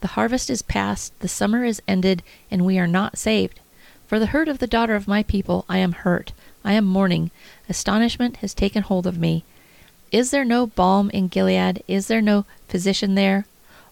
The 0.00 0.08
harvest 0.08 0.50
is 0.50 0.62
past, 0.62 1.18
the 1.20 1.28
summer 1.28 1.64
is 1.64 1.82
ended, 1.86 2.22
and 2.50 2.64
we 2.64 2.78
are 2.78 2.86
not 2.86 3.18
saved. 3.18 3.60
For 4.06 4.18
the 4.18 4.26
hurt 4.26 4.48
of 4.48 4.58
the 4.58 4.66
daughter 4.66 4.94
of 4.94 5.08
my 5.08 5.22
people 5.22 5.64
I 5.68 5.78
am 5.78 5.92
hurt, 5.92 6.32
I 6.64 6.72
am 6.72 6.84
mourning. 6.84 7.30
Astonishment 7.68 8.38
has 8.38 8.54
taken 8.54 8.82
hold 8.82 9.06
of 9.06 9.18
me. 9.18 9.44
Is 10.12 10.30
there 10.30 10.44
no 10.44 10.66
balm 10.66 11.10
in 11.10 11.28
Gilead? 11.28 11.82
Is 11.88 12.06
there 12.06 12.22
no 12.22 12.44
physician 12.68 13.14
there? 13.14 13.46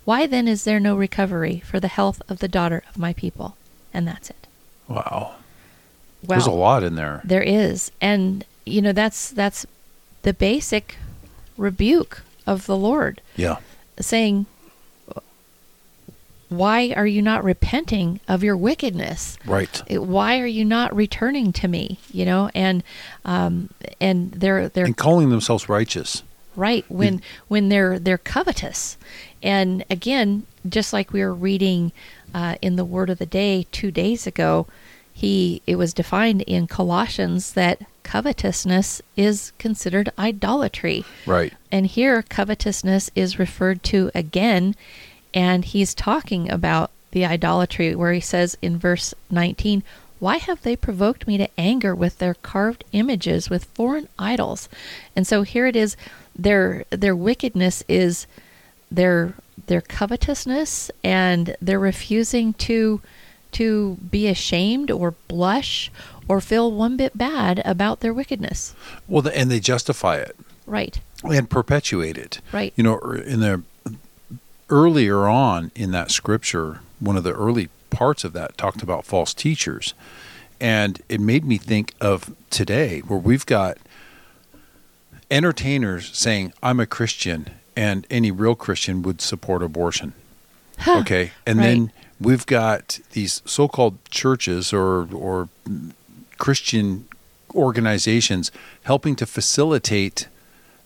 Why 0.05 0.27
then 0.27 0.47
is 0.47 0.65
there 0.65 0.81
no 0.81 0.97
recovery 0.97 1.61
for 1.65 1.81
the 1.81 1.89
health 1.89 2.21
of 2.29 2.41
the 2.41 2.49
daughter 2.49 2.83
of 2.89 2.99
my 2.99 3.13
people? 3.13 3.57
And 3.93 4.07
that's 4.07 4.31
it. 4.31 4.47
Wow. 4.89 5.35
Wow. 6.23 6.29
There's 6.29 6.47
a 6.47 6.53
lot 6.53 6.83
in 6.83 6.95
there. 6.95 7.21
There 7.25 7.43
is. 7.43 7.91
And 8.01 8.45
you 8.65 8.81
know 8.83 8.93
that's 8.93 9.31
that's 9.31 9.67
the 10.23 10.33
basic 10.33 10.97
rebuke 11.57 12.23
of 12.47 12.67
the 12.67 12.77
Lord 12.77 13.21
Yeah. 13.37 13.57
saying 14.01 14.47
why 16.49 16.93
are 16.95 17.07
you 17.07 17.21
not 17.23 17.43
repenting 17.43 18.21
of 18.29 18.45
your 18.45 18.57
wickedness? 18.57 19.39
Right. 19.45 19.83
Why 19.91 20.39
are 20.41 20.47
you 20.47 20.65
not 20.65 20.95
returning 20.95 21.53
to 21.55 21.67
me? 21.69 21.99
You 22.13 22.27
know, 22.27 22.51
and 22.55 22.85
um, 23.25 23.71
and 24.01 24.31
they're 24.33 24.69
they're 24.69 24.85
And 24.85 24.97
calling 24.97 25.31
themselves 25.31 25.69
righteous. 25.69 26.23
right 26.55 26.85
when 26.89 27.21
when 27.49 27.71
they're 27.71 27.99
they're 27.99 28.19
covetous 28.19 28.97
and 29.43 29.85
again 29.91 30.47
just 30.69 30.93
like 30.93 31.13
we 31.13 31.21
were 31.21 31.35
reading 31.35 31.91
uh, 32.33 32.55
in 32.63 32.77
the 32.77 32.85
word 32.85 33.11
of 33.11 33.19
the 33.19 33.27
day 33.27 33.67
two 33.73 33.91
days 33.91 34.25
ago 34.27 34.67
he 35.13 35.61
it 35.67 35.75
was 35.77 35.93
defined 35.93 36.43
in 36.43 36.69
colossians 36.69 37.55
that 37.55 37.81
covetousness 38.05 39.03
is 39.17 39.53
considered 39.59 40.11
idolatry 40.19 41.05
Right. 41.27 41.53
and 41.73 41.87
here 41.87 42.23
covetousness 42.23 43.11
is 43.17 43.39
referred 43.39 43.83
to 43.85 44.11
again 44.15 44.77
and 45.33 45.65
he's 45.65 45.95
talking 45.95 46.49
about 46.51 46.91
the 47.11 47.25
idolatry 47.25 47.95
where 47.97 48.13
he 48.13 48.21
says 48.21 48.57
in 48.63 48.79
verse 48.79 49.15
19 49.31 49.83
why 50.21 50.37
have 50.37 50.63
they 50.63 50.77
provoked 50.77 51.27
me 51.27 51.37
to 51.39 51.49
anger 51.59 51.95
with 51.95 52.19
their 52.19 52.35
carved 52.35 52.85
images 52.93 53.51
with 53.51 53.65
foreign 53.65 54.09
idols 54.19 54.69
and 55.17 55.27
so 55.27 55.43
here 55.43 55.67
it 55.67 55.75
is 55.75 55.97
their 56.37 56.85
their 56.91 57.17
wickedness 57.17 57.83
is 57.89 58.27
their 58.91 59.35
their 59.67 59.81
covetousness 59.81 60.91
and 61.03 61.57
they're 61.61 61.81
refusing 61.81 62.53
to 62.55 63.01
to 63.55 63.97
be 64.11 64.29
ashamed 64.29 64.91
or 64.91 65.15
blush 65.29 65.91
or 66.29 66.41
feel 66.41 66.71
one 66.71 66.97
bit 66.97 67.17
bad 67.17 67.61
about 67.65 68.01
their 68.01 68.15
wickedness 68.15 68.75
Well, 69.09 69.27
and 69.35 69.51
they 69.51 69.61
justify 69.61 70.17
it 70.17 70.37
right 70.67 71.01
and 71.23 71.49
perpetuate 71.49 72.19
it. 72.19 72.41
Right. 72.53 72.73
You 72.77 72.85
know, 72.85 72.97
er, 73.03 73.17
in 73.17 73.41
the 73.41 73.63
earlier 74.69 75.27
on 75.27 75.71
in 75.75 75.91
that 75.93 76.11
scripture, 76.11 76.81
one 77.01 77.17
of 77.17 77.25
the 77.25 77.33
early 77.33 77.69
parts 77.91 78.25
of 78.25 78.33
that 78.35 78.59
talked 78.59 78.83
about 78.83 79.05
false 79.07 79.33
teachers, 79.35 79.95
and 80.61 81.01
it 81.09 81.21
made 81.21 81.45
me 81.45 81.57
think 81.59 81.95
of 82.01 82.35
today, 82.51 83.01
where 83.01 83.19
we've 83.19 83.47
got 83.47 83.79
entertainers 85.31 86.11
saying, 86.17 86.53
"I'm 86.63 86.81
a 86.81 86.87
Christian," 86.87 87.49
and 87.77 88.07
any 88.11 88.31
real 88.31 88.55
Christian 88.55 89.03
would 89.03 89.21
support 89.21 89.63
abortion. 89.63 90.13
Okay, 90.87 91.33
and 91.47 91.59
Right. 91.59 91.65
then 91.65 91.93
we've 92.21 92.47
got 92.47 93.01
these 93.13 93.43
so-called 93.45 93.99
churches 94.11 94.73
or 94.73 95.09
or 95.13 95.49
Christian 96.39 97.07
organizations 97.55 98.51
helping 98.85 99.17
to 99.17 99.27
facilitate 99.27 100.29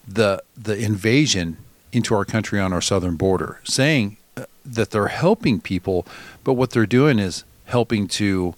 the 0.07 0.43
the 0.57 0.77
invasion 0.77 1.57
into 1.93 2.15
our 2.15 2.25
country 2.25 2.61
on 2.61 2.73
our 2.73 2.83
southern 2.83 3.17
border, 3.17 3.61
saying 3.65 4.17
uh, 4.37 4.45
that 4.65 4.91
they're 4.91 5.09
helping 5.09 5.61
people, 5.61 6.07
but 6.45 6.55
what 6.55 6.71
they're 6.71 6.87
doing 6.87 7.19
is 7.19 7.45
helping 7.65 8.07
to 8.07 8.55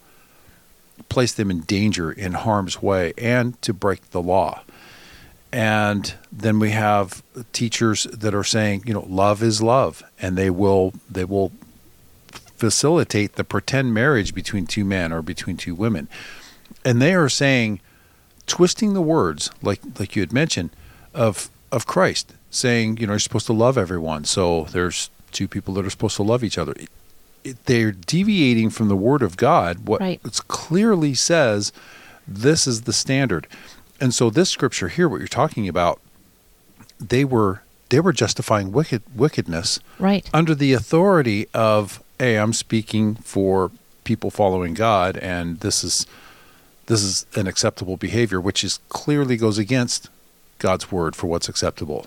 place 1.09 1.33
them 1.33 1.51
in 1.51 1.61
danger, 1.61 2.13
in 2.13 2.33
harm's 2.33 2.83
way, 2.83 3.13
and 3.19 3.61
to 3.63 3.73
break 3.73 4.11
the 4.11 4.23
law. 4.23 4.63
And 5.53 6.15
then 6.31 6.59
we 6.61 6.71
have 6.71 7.23
teachers 7.53 8.05
that 8.05 8.35
are 8.35 8.45
saying, 8.45 8.85
you 8.87 8.95
know, 8.95 9.05
love 9.09 9.43
is 9.43 9.61
love, 9.61 10.03
and 10.21 10.37
they 10.37 10.51
will 10.51 10.93
they 11.11 11.25
will 11.25 11.53
facilitate 12.61 13.35
the 13.37 13.43
pretend 13.45 13.93
marriage 13.95 14.35
between 14.35 14.67
two 14.67 14.85
men 14.85 15.13
or 15.13 15.23
between 15.23 15.57
two 15.57 15.75
women. 15.75 16.09
And 16.85 17.01
they 17.01 17.15
are 17.15 17.29
saying, 17.29 17.81
twisting 18.47 18.93
the 18.93 19.01
words, 19.03 19.51
like 19.63 19.81
like 19.99 20.15
you 20.15 20.23
had 20.23 20.33
mentioned, 20.33 20.71
of 21.15 21.51
of 21.73 21.87
Christ, 21.87 22.35
saying, 22.51 22.99
you 22.99 23.07
know, 23.07 23.15
you're 23.15 23.19
supposed 23.21 23.47
to 23.47 23.53
love 23.53 23.79
everyone. 23.79 24.25
So 24.25 24.65
there's 24.73 25.09
two 25.33 25.49
people 25.49 25.75
that 25.75 25.87
are 25.87 25.91
supposed 25.91 26.17
to 26.17 26.23
love 26.23 26.43
each 26.45 26.59
other. 26.59 26.73
It- 26.73 26.89
it- 27.45 27.65
they're 27.67 27.93
deviating 27.93 28.71
from 28.71 28.89
the 28.89 28.97
Word 28.97 29.23
of 29.23 29.37
God. 29.37 29.87
What 29.87 30.01
Right. 30.01 30.21
it 30.25 30.41
clearly 30.49 31.15
says, 31.15 31.73
this 32.29 32.67
is 32.67 32.83
the 32.83 32.93
standard. 32.93 33.47
And 34.01 34.13
so 34.15 34.29
this 34.31 34.51
scripture 34.51 34.89
here, 34.89 35.09
what 35.09 35.21
you're 35.21 35.29
talking 35.29 35.67
about, 35.69 36.01
they 37.01 37.25
were 37.25 37.63
they 37.91 37.99
were 38.01 38.13
justifying 38.13 38.71
wicked 38.71 39.03
wickedness 39.17 39.81
right 39.99 40.25
under 40.33 40.55
the 40.55 40.73
authority 40.73 41.47
of 41.53 42.01
hey 42.21 42.37
i'm 42.37 42.53
speaking 42.53 43.15
for 43.17 43.71
people 44.05 44.31
following 44.31 44.75
god 44.75 45.17
and 45.17 45.61
this 45.61 45.83
is 45.83 46.07
this 46.87 47.03
is 47.03 47.25
an 47.35 47.47
acceptable 47.47 47.97
behavior 47.97 48.39
which 48.41 48.63
is 48.63 48.79
clearly 48.91 49.39
goes 49.39 49.57
against 49.57 50.11
god's 50.59 50.93
word 50.93 51.17
for 51.17 51.27
what's 51.27 51.49
acceptable 51.49 52.07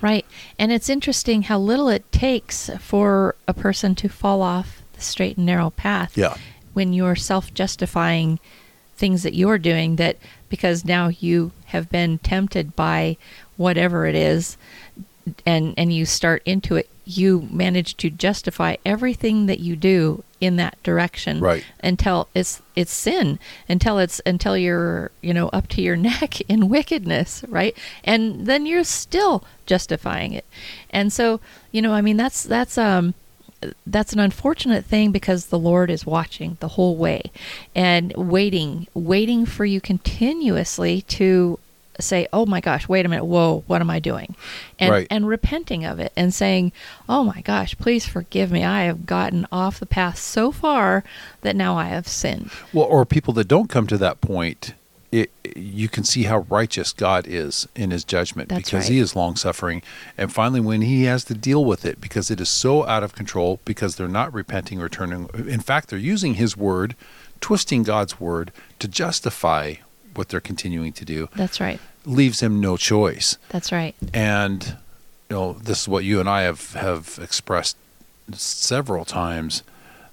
Right. 0.00 0.26
And 0.58 0.72
it's 0.72 0.88
interesting 0.88 1.42
how 1.42 1.58
little 1.58 1.88
it 1.88 2.10
takes 2.12 2.70
for 2.78 3.34
a 3.46 3.54
person 3.54 3.94
to 3.96 4.08
fall 4.08 4.42
off 4.42 4.82
the 4.92 5.00
straight 5.00 5.36
and 5.36 5.46
narrow 5.46 5.70
path. 5.70 6.16
Yeah. 6.16 6.36
When 6.72 6.92
you're 6.92 7.16
self 7.16 7.54
justifying 7.54 8.38
things 8.96 9.22
that 9.22 9.34
you're 9.34 9.58
doing 9.58 9.96
that 9.96 10.16
because 10.48 10.84
now 10.84 11.08
you 11.08 11.52
have 11.66 11.90
been 11.90 12.18
tempted 12.18 12.76
by 12.76 13.16
whatever 13.56 14.06
it 14.06 14.14
is 14.14 14.56
and 15.46 15.74
and 15.76 15.92
you 15.92 16.04
start 16.04 16.42
into 16.44 16.76
it 16.76 16.88
you 17.04 17.48
manage 17.50 17.96
to 17.96 18.08
justify 18.08 18.76
everything 18.86 19.46
that 19.46 19.58
you 19.58 19.74
do 19.74 20.22
in 20.40 20.54
that 20.56 20.80
direction 20.84 21.40
Right. 21.40 21.64
until 21.80 22.28
it's 22.34 22.62
it's 22.76 22.92
sin 22.92 23.38
until 23.68 23.98
it's 23.98 24.20
until 24.24 24.56
you're 24.56 25.10
you 25.20 25.34
know 25.34 25.48
up 25.48 25.68
to 25.68 25.82
your 25.82 25.96
neck 26.10 26.40
in 26.42 26.68
wickedness 26.68 27.44
right 27.48 27.76
and 28.04 28.46
then 28.46 28.66
you're 28.66 28.84
still 28.84 29.44
justifying 29.66 30.32
it 30.32 30.44
and 30.90 31.12
so 31.12 31.40
you 31.72 31.82
know 31.82 31.92
i 31.92 32.00
mean 32.00 32.16
that's 32.16 32.42
that's 32.44 32.76
um 32.78 33.14
that's 33.86 34.12
an 34.12 34.18
unfortunate 34.18 34.84
thing 34.84 35.12
because 35.12 35.46
the 35.46 35.58
lord 35.58 35.88
is 35.90 36.04
watching 36.04 36.56
the 36.60 36.68
whole 36.68 36.96
way 36.96 37.22
and 37.76 38.12
waiting 38.16 38.88
waiting 38.94 39.46
for 39.46 39.64
you 39.64 39.80
continuously 39.80 41.02
to 41.02 41.58
say 42.02 42.26
oh 42.32 42.44
my 42.46 42.60
gosh 42.60 42.88
wait 42.88 43.06
a 43.06 43.08
minute 43.08 43.24
whoa 43.24 43.62
what 43.66 43.80
am 43.80 43.90
i 43.90 43.98
doing 43.98 44.34
and 44.78 44.90
Right. 44.90 45.06
and 45.10 45.26
repenting 45.26 45.84
of 45.84 45.98
it 46.00 46.12
and 46.16 46.34
saying 46.34 46.72
oh 47.08 47.24
my 47.24 47.40
gosh 47.42 47.76
please 47.78 48.06
forgive 48.06 48.50
me 48.50 48.64
i 48.64 48.84
have 48.84 49.06
gotten 49.06 49.46
off 49.52 49.80
the 49.80 49.86
path 49.86 50.18
so 50.18 50.52
far 50.52 51.04
that 51.42 51.56
now 51.56 51.76
i 51.76 51.84
have 51.84 52.06
sinned 52.08 52.50
well 52.72 52.86
or 52.86 53.04
people 53.06 53.32
that 53.34 53.48
don't 53.48 53.68
come 53.70 53.86
to 53.86 53.96
that 53.98 54.20
point 54.20 54.74
it, 55.10 55.30
you 55.54 55.90
can 55.90 56.04
see 56.04 56.22
how 56.22 56.38
righteous 56.48 56.90
god 56.92 57.26
is 57.28 57.68
in 57.76 57.90
his 57.90 58.02
judgment 58.02 58.48
That's 58.48 58.64
because 58.64 58.84
right. 58.84 58.92
he 58.92 58.98
is 58.98 59.14
long 59.14 59.36
suffering 59.36 59.82
and 60.16 60.32
finally 60.32 60.60
when 60.60 60.80
he 60.80 61.04
has 61.04 61.24
to 61.24 61.34
deal 61.34 61.62
with 61.64 61.84
it 61.84 62.00
because 62.00 62.30
it 62.30 62.40
is 62.40 62.48
so 62.48 62.86
out 62.86 63.02
of 63.02 63.14
control 63.14 63.60
because 63.66 63.96
they're 63.96 64.08
not 64.08 64.32
repenting 64.32 64.80
or 64.80 64.88
turning 64.88 65.28
in 65.34 65.60
fact 65.60 65.90
they're 65.90 65.98
using 65.98 66.34
his 66.34 66.56
word 66.56 66.96
twisting 67.42 67.82
god's 67.82 68.18
word 68.18 68.52
to 68.78 68.88
justify 68.88 69.74
what 70.14 70.28
they're 70.28 70.40
continuing 70.40 70.92
to 70.92 71.04
do 71.04 71.28
that's 71.36 71.60
right 71.60 71.80
leaves 72.04 72.40
him 72.42 72.60
no 72.60 72.76
choice. 72.76 73.38
that's 73.50 73.70
right 73.72 73.94
And 74.12 74.76
you 75.30 75.36
know, 75.36 75.52
this 75.54 75.82
is 75.82 75.88
what 75.88 76.04
you 76.04 76.20
and 76.20 76.28
I 76.28 76.42
have 76.42 76.72
have 76.74 77.18
expressed 77.22 77.76
several 78.34 79.04
times 79.04 79.62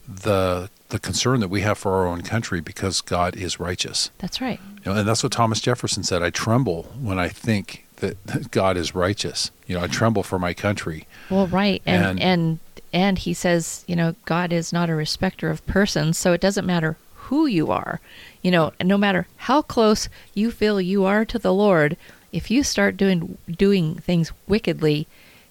the 0.08 0.70
the 0.90 1.00
concern 1.00 1.40
that 1.40 1.50
we 1.50 1.62
have 1.62 1.78
for 1.78 1.94
our 1.94 2.08
own 2.08 2.22
country 2.22 2.62
because 2.62 3.02
God 3.02 3.36
is 3.36 3.60
righteous. 3.60 4.10
that's 4.18 4.42
right 4.42 4.60
You 4.84 4.92
know, 4.94 5.00
and 5.00 5.08
that's 5.08 5.22
what 5.22 5.32
Thomas 5.32 5.62
Jefferson 5.62 6.04
said, 6.04 6.24
I 6.24 6.32
tremble 6.32 6.84
when 7.00 7.20
I 7.20 7.28
think 7.30 7.86
that 7.98 8.50
God 8.50 8.76
is 8.78 8.96
righteous. 8.96 9.52
You 9.68 9.76
know, 9.76 9.84
I 9.84 9.88
tremble 9.88 10.24
for 10.24 10.40
my 10.40 10.54
country. 10.56 11.06
Well, 11.30 11.46
right, 11.48 11.82
and 11.86 12.06
And- 12.06 12.20
and 12.22 12.60
and 12.92 13.20
he 13.20 13.36
says, 13.36 13.84
you 13.88 13.96
know, 13.96 14.16
God 14.26 14.52
is 14.52 14.74
not 14.74 14.90
a 14.90 14.96
respecter 14.96 15.52
of 15.52 15.64
persons, 15.68 16.18
so 16.18 16.34
it 16.34 16.42
doesn't 16.42 16.66
matter 16.66 16.98
who 17.30 17.46
you 17.46 17.72
are, 17.72 18.00
you 18.42 18.52
know, 18.52 18.74
and 18.80 18.88
no 18.90 18.98
matter 18.98 19.28
how 19.38 19.62
close 19.62 20.10
you 20.34 20.52
feel 20.52 20.80
you 20.80 21.06
are 21.06 21.26
to 21.26 21.40
the 21.40 21.54
Lord, 21.54 21.98
if 22.32 22.52
you 22.52 22.64
start 22.64 22.98
doing 22.98 23.38
doing 23.48 23.96
things 23.96 24.32
wickedly, 24.48 25.08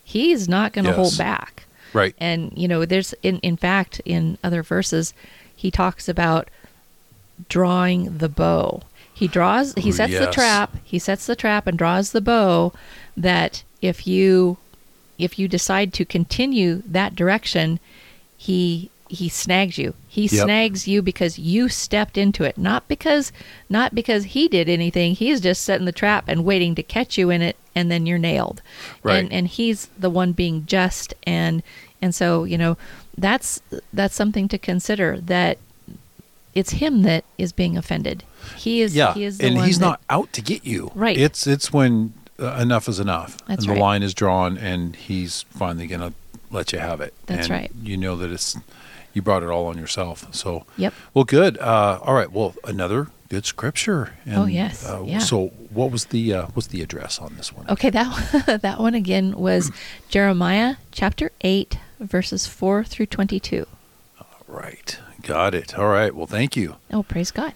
He's 0.08 0.48
not 0.48 0.72
going 0.72 0.86
to 0.86 0.94
hold 0.94 1.18
back. 1.18 1.64
Right. 1.92 2.14
And 2.16 2.50
you 2.56 2.66
know, 2.66 2.86
there's 2.86 3.12
in 3.22 3.40
in 3.40 3.58
fact 3.58 4.00
in 4.06 4.38
other 4.42 4.62
verses, 4.62 5.12
he 5.54 5.70
talks 5.70 6.08
about 6.08 6.48
drawing 7.50 8.16
the 8.16 8.30
bow. 8.30 8.82
He 9.12 9.28
draws, 9.28 9.74
he 9.74 9.90
Ooh, 9.90 9.92
sets 9.92 10.18
the 10.18 10.30
trap, 10.30 10.76
he 10.82 10.98
sets 10.98 11.26
the 11.26 11.36
trap 11.36 11.66
and 11.66 11.76
draws 11.76 12.12
the 12.12 12.22
bow 12.22 12.72
that 13.18 13.62
if 13.82 14.06
you 14.06 14.56
if 15.18 15.38
you 15.38 15.46
decide 15.46 15.92
to 15.92 16.06
continue 16.06 16.82
that 16.86 17.14
direction, 17.14 17.80
he 18.38 18.90
he 19.08 19.28
snags 19.28 19.78
you. 19.78 19.94
He 20.06 20.22
Yep. 20.26 20.44
snags 20.44 20.86
you 20.88 21.00
because 21.02 21.38
you 21.38 21.68
stepped 21.68 22.18
into 22.18 22.44
it, 22.44 22.58
not 22.58 22.86
because 22.88 23.32
not 23.68 23.94
because 23.94 24.24
he 24.24 24.48
did 24.48 24.68
anything. 24.68 25.14
He's 25.14 25.40
just 25.40 25.62
setting 25.64 25.86
the 25.86 25.92
trap 25.92 26.24
and 26.28 26.44
waiting 26.44 26.74
to 26.74 26.82
catch 26.82 27.16
you 27.18 27.30
in 27.30 27.40
it, 27.42 27.56
and 27.74 27.90
then 27.90 28.04
you're 28.06 28.18
nailed. 28.18 28.60
Right. 29.02 29.18
And 29.18 29.32
and 29.32 29.46
he's 29.48 29.88
the 29.98 30.10
one 30.10 30.32
being 30.32 30.64
just, 30.66 31.14
and 31.24 31.62
and 32.02 32.14
so 32.14 32.44
you 32.44 32.58
know 32.58 32.76
that's 33.16 33.60
that's 33.92 34.14
something 34.14 34.46
to 34.48 34.58
consider 34.58 35.18
that 35.20 35.58
it's 36.54 36.70
him 36.72 37.02
that 37.02 37.24
is 37.36 37.52
being 37.52 37.76
offended. 37.76 38.24
He 38.56 38.80
is. 38.80 38.94
yeah, 38.94 39.14
He 39.14 39.24
is 39.24 39.38
the 39.38 39.46
and 39.46 39.58
he's 39.62 39.78
that- 39.78 39.84
not 39.86 40.00
out 40.10 40.32
to 40.32 40.40
get 40.42 40.64
you. 40.66 40.90
Right. 40.94 41.16
It's 41.16 41.46
it's 41.46 41.72
when 41.72 42.14
uh, 42.40 42.56
enough 42.60 42.88
is 42.88 43.00
enough, 43.00 43.36
That's 43.46 43.62
and 43.62 43.68
right. 43.70 43.74
the 43.74 43.80
line 43.80 44.02
is 44.02 44.14
drawn, 44.14 44.56
and 44.58 44.94
he's 44.96 45.42
finally 45.50 45.86
gonna 45.86 46.12
let 46.50 46.72
you 46.72 46.78
have 46.78 47.00
it. 47.00 47.12
That's 47.26 47.48
and 47.48 47.50
right. 47.50 47.70
You 47.82 47.96
know 47.96 48.16
that 48.16 48.30
it's 48.30 48.56
you 49.18 49.22
brought 49.22 49.42
it 49.42 49.48
all 49.48 49.66
on 49.66 49.76
yourself. 49.76 50.32
So 50.32 50.64
Yep. 50.76 50.94
Well, 51.14 51.24
good. 51.24 51.58
Uh, 51.58 51.98
all 52.02 52.14
right. 52.14 52.30
Well, 52.30 52.54
another 52.64 53.08
good 53.28 53.44
scripture. 53.44 54.14
And, 54.24 54.36
Oh, 54.36 54.44
yes. 54.46 54.86
Uh, 54.88 55.02
Yeah. 55.04 55.18
So, 55.18 55.48
what 55.70 55.90
was 55.90 56.06
the 56.06 56.32
uh, 56.32 56.46
what's 56.54 56.68
the 56.68 56.82
address 56.82 57.18
on 57.18 57.34
this 57.36 57.52
one? 57.52 57.66
Okay, 57.68 57.90
that 57.90 58.60
that 58.62 58.78
one 58.80 58.94
again 58.94 59.32
was 59.36 59.70
Jeremiah 60.08 60.76
chapter 60.92 61.32
eight, 61.40 61.78
verses 62.00 62.46
four 62.46 62.84
through 62.84 63.06
twenty 63.06 63.40
two. 63.40 63.66
All 64.20 64.44
right, 64.46 64.98
Got 65.22 65.54
it. 65.54 65.78
All 65.78 65.88
right. 65.88 66.14
Well, 66.14 66.26
thank 66.26 66.56
you. 66.56 66.76
Oh, 66.92 67.02
praise 67.02 67.30
God! 67.32 67.52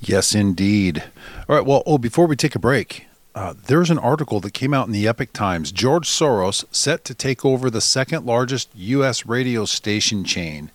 Yes, 0.00 0.34
indeed. 0.34 1.04
All 1.48 1.56
right. 1.56 1.64
Well, 1.64 1.82
oh, 1.86 1.96
before 1.96 2.26
we 2.26 2.36
take 2.36 2.54
a 2.54 2.58
break, 2.58 3.06
uh, 3.34 3.54
there's 3.66 3.90
an 3.90 3.98
article 3.98 4.40
that 4.40 4.52
came 4.52 4.74
out 4.74 4.86
in 4.86 4.92
the 4.92 5.08
Epoch 5.08 5.32
Times. 5.32 5.72
George 5.72 6.06
Soros 6.08 6.64
set 6.70 7.04
to 7.06 7.14
take 7.14 7.44
over 7.44 7.70
the 7.70 7.80
second 7.80 8.26
largest 8.26 8.68
U.S. 8.74 9.24
radio 9.24 9.64
station 9.64 10.24
chain. 10.24 10.70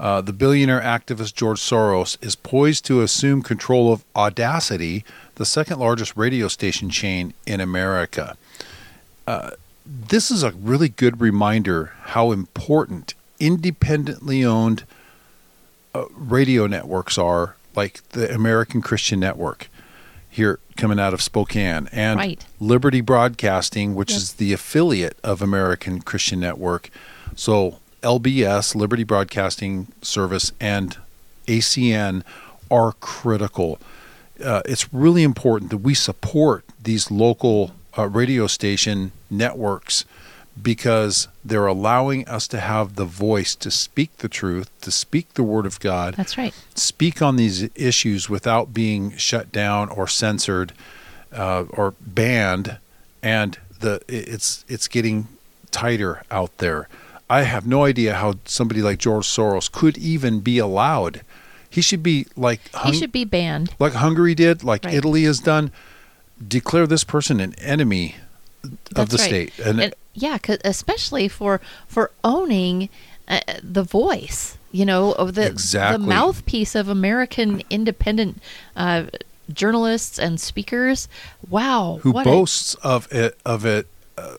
Uh, 0.00 0.22
the 0.22 0.32
billionaire 0.32 0.80
activist 0.80 1.34
George 1.34 1.60
Soros 1.60 2.16
is 2.24 2.34
poised 2.34 2.86
to 2.86 3.02
assume 3.02 3.42
control 3.42 3.92
of 3.92 4.02
Audacity, 4.16 5.04
the 5.34 5.44
second 5.44 5.78
largest 5.78 6.16
radio 6.16 6.48
station 6.48 6.88
chain 6.88 7.34
in 7.46 7.60
America. 7.60 8.34
Uh, 9.26 9.50
this 9.84 10.30
is 10.30 10.42
a 10.42 10.52
really 10.52 10.88
good 10.88 11.20
reminder 11.20 11.92
how 12.04 12.32
important 12.32 13.12
independently 13.38 14.42
owned 14.42 14.84
uh, 15.94 16.04
radio 16.14 16.66
networks 16.66 17.18
are, 17.18 17.56
like 17.76 18.00
the 18.10 18.32
American 18.34 18.80
Christian 18.80 19.20
Network 19.20 19.68
here 20.30 20.60
coming 20.78 20.98
out 20.98 21.12
of 21.12 21.20
Spokane, 21.20 21.88
and 21.92 22.18
Right. 22.18 22.46
Liberty 22.58 23.02
Broadcasting, 23.02 23.94
which 23.94 24.12
Yep. 24.12 24.16
is 24.16 24.32
the 24.34 24.52
affiliate 24.54 25.18
of 25.22 25.42
American 25.42 26.00
Christian 26.00 26.40
Network. 26.40 26.88
So 27.34 27.80
LBS, 28.02 28.74
Liberty 28.74 29.04
Broadcasting 29.04 29.88
Service, 30.02 30.52
and 30.60 30.96
ACN 31.46 32.22
are 32.70 32.92
critical. 33.00 33.78
Uh, 34.42 34.62
it's 34.64 34.92
really 34.92 35.22
important 35.22 35.70
that 35.70 35.78
we 35.78 35.94
support 35.94 36.64
these 36.82 37.10
local 37.10 37.72
uh, 37.98 38.08
radio 38.08 38.46
station 38.46 39.12
networks 39.28 40.04
because 40.60 41.28
they're 41.44 41.66
allowing 41.66 42.26
us 42.28 42.46
to 42.48 42.60
have 42.60 42.96
the 42.96 43.04
voice 43.04 43.54
to 43.56 43.70
speak 43.70 44.16
the 44.18 44.28
truth, 44.28 44.68
to 44.80 44.90
speak 44.90 45.34
the 45.34 45.42
word 45.42 45.66
of 45.66 45.80
God, 45.80 46.14
That's 46.14 46.36
right. 46.36 46.54
speak 46.74 47.22
on 47.22 47.36
these 47.36 47.68
issues 47.74 48.28
without 48.28 48.74
being 48.74 49.16
shut 49.16 49.52
down 49.52 49.88
or 49.90 50.06
censored 50.06 50.72
uh, 51.32 51.64
or 51.70 51.94
banned, 52.00 52.78
and 53.22 53.58
the 53.78 54.02
it's 54.08 54.64
it's 54.68 54.88
getting 54.88 55.28
tighter 55.70 56.22
out 56.30 56.56
there. 56.58 56.88
I 57.30 57.42
have 57.42 57.66
no 57.66 57.84
idea 57.84 58.14
how 58.14 58.34
somebody 58.44 58.82
like 58.82 58.98
George 58.98 59.24
Soros 59.24 59.70
could 59.70 59.96
even 59.96 60.40
be 60.40 60.58
allowed. 60.58 61.22
He 61.70 61.80
should 61.80 62.02
be 62.02 62.26
like 62.36 62.60
He 62.84 62.92
should 62.92 63.12
be 63.12 63.24
banned. 63.24 63.72
like 63.78 63.92
Hungary 63.94 64.34
did, 64.34 64.64
like 64.64 64.84
Right. 64.84 64.94
Italy 64.94 65.22
has 65.24 65.38
done. 65.38 65.70
Declare 66.46 66.88
this 66.88 67.04
person 67.04 67.38
an 67.38 67.54
enemy 67.60 68.16
of 68.64 68.72
That's 68.94 69.10
the 69.12 69.16
right. 69.18 69.26
state, 69.52 69.58
and, 69.64 69.80
And, 69.80 69.94
yeah, 70.14 70.38
especially 70.64 71.28
for 71.28 71.60
for 71.86 72.10
owning 72.24 72.88
uh, 73.28 73.40
the 73.62 73.84
voice, 73.84 74.58
you 74.72 74.84
know, 74.84 75.12
of 75.12 75.34
the 75.34 75.46
Exactly. 75.46 76.02
the 76.04 76.08
mouthpiece 76.08 76.74
of 76.74 76.88
American 76.88 77.62
independent 77.70 78.42
uh, 78.74 79.04
journalists 79.52 80.18
and 80.18 80.40
speakers. 80.40 81.08
Wow, 81.48 82.00
who 82.02 82.10
what 82.10 82.26
a- 82.26 82.30
boasts 82.30 82.74
of 82.82 83.06
it 83.12 83.38
of 83.46 83.64
it 83.64 83.86
uh, 84.18 84.38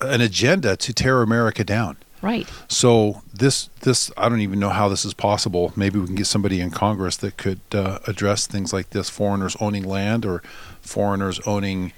an 0.00 0.20
agenda 0.20 0.76
to 0.76 0.92
tear 0.92 1.22
America 1.22 1.64
down. 1.64 1.96
right? 2.22 2.48
So 2.68 3.22
this 3.32 3.68
this 3.80 4.10
I 4.16 4.28
don't 4.28 4.40
even 4.40 4.58
know 4.58 4.70
how 4.70 4.88
this 4.88 5.04
is 5.04 5.14
possible. 5.14 5.72
Maybe 5.76 5.98
we 5.98 6.06
can 6.06 6.14
get 6.14 6.26
somebody 6.26 6.60
in 6.60 6.70
Congress 6.70 7.16
that 7.18 7.36
could 7.36 7.60
uh, 7.72 7.98
address 8.06 8.46
things 8.46 8.72
like 8.72 8.90
this: 8.90 9.08
foreigners 9.10 9.56
owning 9.60 9.84
land 9.84 10.24
or 10.24 10.42
foreigners 10.80 11.40
owning. 11.46 11.92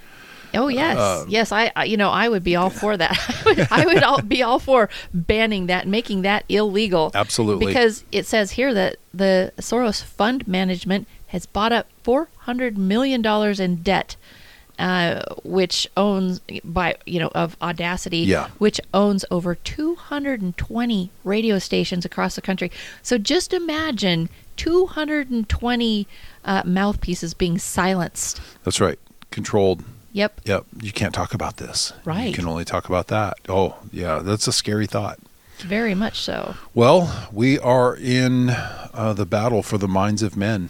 Oh 0.54 0.68
yes, 0.68 0.96
Uh, 0.96 1.24
yes. 1.28 1.52
I, 1.52 1.70
I, 1.76 1.84
you 1.84 1.96
know, 1.96 2.08
I 2.10 2.28
would 2.28 2.42
be 2.44 2.56
all 2.56 2.70
for 2.70 2.96
that. 2.96 3.12
I 3.44 3.48
would, 3.50 3.68
I 3.70 3.84
would 3.84 4.02
all 4.02 4.22
be 4.22 4.42
all 4.42 4.58
for 4.58 4.88
banning 5.12 5.66
that, 5.66 5.86
making 5.86 6.22
that 6.22 6.44
illegal. 6.48 7.10
Absolutely. 7.14 7.66
Because 7.66 8.04
it 8.10 8.26
says 8.26 8.52
here 8.52 8.72
that 8.72 8.96
the 9.12 9.52
Soros 9.58 10.02
Fund 10.02 10.48
Management 10.48 11.06
has 11.28 11.44
bought 11.44 11.72
up 11.72 11.88
four 12.02 12.28
hundred 12.38 12.78
million 12.78 13.20
dollars 13.20 13.60
in 13.60 13.76
debt, 13.82 14.16
uh, 14.78 15.22
which 15.44 15.88
owns 15.96 16.40
by 16.64 16.96
you 17.06 17.18
know 17.18 17.30
of 17.34 17.56
Audacity, 17.62 18.18
Yeah. 18.18 18.48
which 18.58 18.80
owns 18.92 19.24
over 19.30 19.54
two 19.54 19.94
hundred 19.94 20.42
and 20.42 20.56
twenty 20.56 21.10
radio 21.24 21.58
stations 21.58 22.04
across 22.04 22.34
the 22.36 22.42
country. 22.42 22.70
So 23.02 23.18
just 23.18 23.52
imagine 23.52 24.28
two 24.56 24.86
hundred 24.86 25.30
and 25.30 25.48
twenty 25.48 26.06
uh, 26.44 26.62
mouthpieces 26.64 27.34
being 27.34 27.58
silenced. 27.58 28.40
That's 28.64 28.80
right, 28.80 28.98
controlled. 29.30 29.84
Yep. 30.12 30.40
Yep, 30.44 30.64
you 30.80 30.92
can't 30.92 31.14
talk 31.14 31.34
about 31.34 31.58
this. 31.58 31.92
Right. 32.06 32.28
You 32.28 32.32
can 32.32 32.46
only 32.46 32.64
talk 32.64 32.86
about 32.88 33.08
that. 33.08 33.34
Oh, 33.50 33.76
yeah, 33.92 34.20
that's 34.20 34.46
a 34.48 34.52
scary 34.52 34.86
thought. 34.86 35.18
Very 35.58 35.94
much 35.94 36.20
so. 36.20 36.54
Well, 36.74 37.28
we 37.32 37.58
are 37.58 37.94
in 37.96 38.48
uh, 38.50 39.12
the 39.14 39.26
battle 39.26 39.62
for 39.62 39.76
the 39.76 39.88
minds 39.88 40.22
of 40.22 40.34
men. 40.36 40.68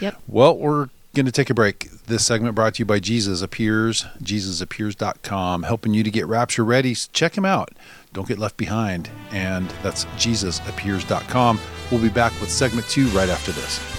Yep. 0.00 0.20
Well, 0.26 0.58
we're 0.58 0.88
going 1.14 1.24
to 1.26 1.32
take 1.32 1.48
a 1.48 1.54
break. 1.54 1.88
This 2.06 2.26
segment 2.26 2.56
brought 2.56 2.74
to 2.74 2.78
you 2.80 2.84
by 2.84 2.98
Jesus 2.98 3.42
Appears, 3.42 4.04
JesusAppears.com, 4.22 5.62
helping 5.62 5.94
you 5.94 6.02
to 6.02 6.10
get 6.10 6.26
rapture 6.26 6.64
ready. 6.64 6.94
Check 6.94 7.36
him 7.36 7.44
out. 7.44 7.70
Don't 8.12 8.26
get 8.26 8.38
left 8.38 8.56
behind. 8.56 9.08
And 9.30 9.68
that's 9.82 10.04
JesusAppears.com. 10.16 11.60
We'll 11.90 12.02
be 12.02 12.08
back 12.08 12.32
with 12.40 12.50
segment 12.50 12.88
two 12.88 13.06
right 13.08 13.28
after 13.28 13.52
this. 13.52 13.91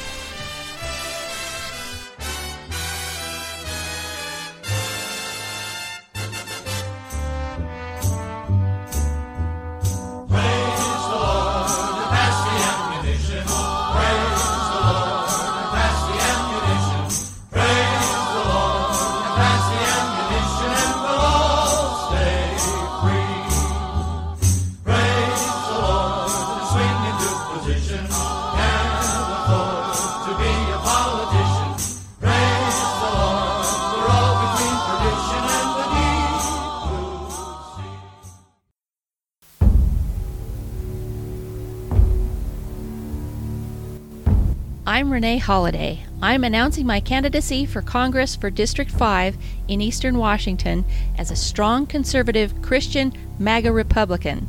I'm 44.93 45.12
Rene 45.12 45.39
Holaday. 45.39 46.06
I'm 46.21 46.43
announcing 46.43 46.86
my 46.86 46.99
candidacy 46.99 47.65
for 47.65 47.82
Congress 47.82 48.36
for 48.36 48.51
District 48.51 48.91
5 48.91 49.36
in 49.67 49.82
Eastern 49.82 50.19
Washington 50.19 50.86
as 51.17 51.32
a 51.32 51.36
strong 51.36 51.88
conservative 51.88 52.62
Christian 52.62 53.12
MAGA 53.39 53.71
Republican. 53.71 54.47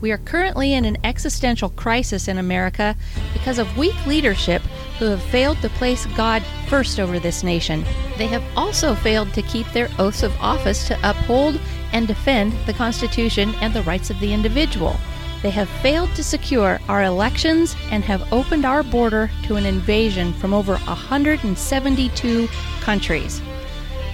We 0.00 0.10
are 0.10 0.18
currently 0.18 0.74
in 0.74 0.84
an 0.84 0.96
existential 1.04 1.68
crisis 1.68 2.26
in 2.26 2.38
America 2.38 2.96
because 3.32 3.60
of 3.60 3.78
weak 3.78 3.94
leadership 4.04 4.62
who 4.98 5.04
have 5.04 5.22
failed 5.22 5.58
to 5.58 5.68
place 5.68 6.06
God 6.16 6.42
first 6.66 6.98
over 6.98 7.20
this 7.20 7.44
nation. 7.44 7.84
They 8.16 8.26
have 8.26 8.42
also 8.56 8.96
failed 8.96 9.32
to 9.34 9.42
keep 9.42 9.68
their 9.68 9.90
oaths 10.00 10.24
of 10.24 10.36
office 10.40 10.88
to 10.88 10.98
uphold 11.08 11.60
and 11.92 12.08
defend 12.08 12.52
the 12.66 12.72
Constitution 12.72 13.54
and 13.60 13.72
the 13.72 13.82
rights 13.82 14.10
of 14.10 14.18
the 14.18 14.34
individual. 14.34 14.96
They 15.42 15.50
have 15.50 15.68
failed 15.68 16.14
to 16.16 16.24
secure 16.24 16.80
our 16.88 17.04
elections 17.04 17.76
and 17.90 18.04
have 18.04 18.32
opened 18.32 18.64
our 18.64 18.82
border 18.82 19.30
to 19.44 19.56
an 19.56 19.66
invasion 19.66 20.32
from 20.32 20.52
over 20.52 20.76
172 20.76 22.48
countries. 22.80 23.40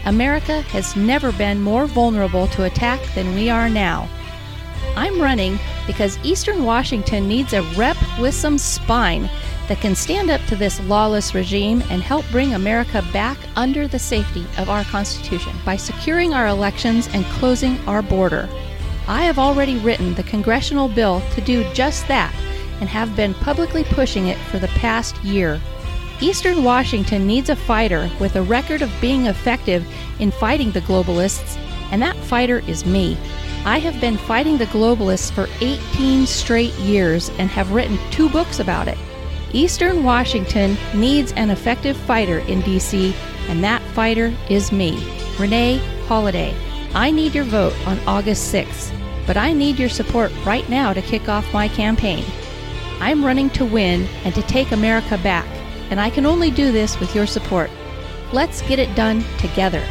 America 0.05 0.61
has 0.63 0.97
never 0.97 1.33
been 1.33 1.63
more 1.63 1.87
vulnerable 1.87 2.47
to 2.49 2.65
attack 2.65 3.01
than 3.15 3.35
we 3.35 3.49
are 3.49 3.71
now. 3.71 4.09
I'm 4.97 5.21
running 5.21 5.59
because 5.87 6.19
Eastern 6.23 6.65
Washington 6.65 7.27
needs 7.27 7.53
a 7.53 7.63
rep 7.75 7.97
with 8.21 8.35
some 8.35 8.59
spine 8.59 9.29
that 9.69 9.81
can 9.81 9.95
stand 9.95 10.31
up 10.31 10.43
to 10.43 10.57
this 10.57 10.79
lawless 10.81 11.35
regime 11.35 11.83
and 11.89 12.03
help 12.03 12.25
bring 12.31 12.53
America 12.53 13.03
back 13.13 13.39
under 13.57 13.89
the 13.89 13.99
safety 13.99 14.47
of 14.59 14.69
our 14.69 14.85
Constitution 14.85 15.53
by 15.65 15.77
securing 15.77 16.35
our 16.35 16.47
elections 16.47 17.09
and 17.15 17.25
closing 17.27 17.79
our 17.89 18.03
border. 18.03 18.49
I 19.07 19.23
have 19.25 19.39
already 19.39 19.79
written 19.79 20.15
the 20.15 20.23
congressional 20.23 20.89
bill 20.89 21.23
to 21.35 21.41
do 21.41 21.65
just 21.75 22.09
that 22.09 22.35
and 22.81 22.89
have 22.89 23.15
been 23.15 23.35
publicly 23.35 23.85
pushing 23.85 24.29
it 24.29 24.39
for 24.51 24.59
the 24.59 24.69
past 24.69 25.23
year. 25.23 25.61
Eastern 26.21 26.65
Washington 26.65 27.27
needs 27.27 27.51
a 27.51 27.57
fighter 27.57 28.11
with 28.19 28.37
a 28.37 28.43
record 28.43 28.83
of 28.83 29.01
being 29.01 29.27
effective 29.27 29.87
in 30.21 30.31
fighting 30.31 30.71
the 30.71 30.81
globalists, 30.83 31.57
and 31.91 32.01
that 32.01 32.17
fighter 32.17 32.61
is 32.67 32.87
me. 32.87 33.19
I 33.65 33.79
have 33.79 34.01
been 34.01 34.17
fighting 34.17 34.59
the 34.59 34.67
globalists 34.67 35.31
for 35.31 35.49
18 35.61 36.27
straight 36.27 36.75
years 36.75 37.31
and 37.39 37.51
have 37.51 37.73
written 37.73 37.99
two 38.11 38.29
books 38.29 38.59
about 38.59 38.89
it. 38.89 38.99
Eastern 39.53 40.03
Washington 40.03 40.77
needs 40.95 41.33
an 41.33 41.51
effective 41.51 41.97
fighter 41.97 42.39
in 42.41 42.61
D.C., 42.63 43.15
and 43.49 43.63
that 43.63 43.83
fighter 43.93 44.35
is 44.49 44.73
me, 44.73 44.93
Rene 45.39 45.79
Holaday. 46.07 46.55
I 46.95 47.11
need 47.11 47.35
your 47.35 47.45
vote 47.45 47.75
on 47.89 47.99
August 48.07 48.55
6th, 48.55 48.93
but 49.27 49.37
I 49.37 49.53
need 49.53 49.81
your 49.81 49.89
support 49.89 50.31
right 50.47 50.69
now 50.69 50.93
to 50.93 51.03
kick 51.03 51.29
off 51.29 51.53
my 51.53 51.67
campaign. 51.67 52.25
I'm 53.01 53.25
running 53.25 53.51
to 53.51 53.65
win 53.65 54.07
and 54.25 54.33
to 54.37 54.43
take 54.43 54.71
America 54.71 55.19
back, 55.19 55.47
and 55.91 56.01
I 56.01 56.09
can 56.09 56.25
only 56.25 56.53
do 56.53 56.71
this 56.71 57.01
with 57.01 57.13
your 57.13 57.27
support. 57.27 57.69
Let's 58.33 58.63
get 58.63 58.79
it 58.79 58.95
done 58.95 59.25
together. 59.39 59.85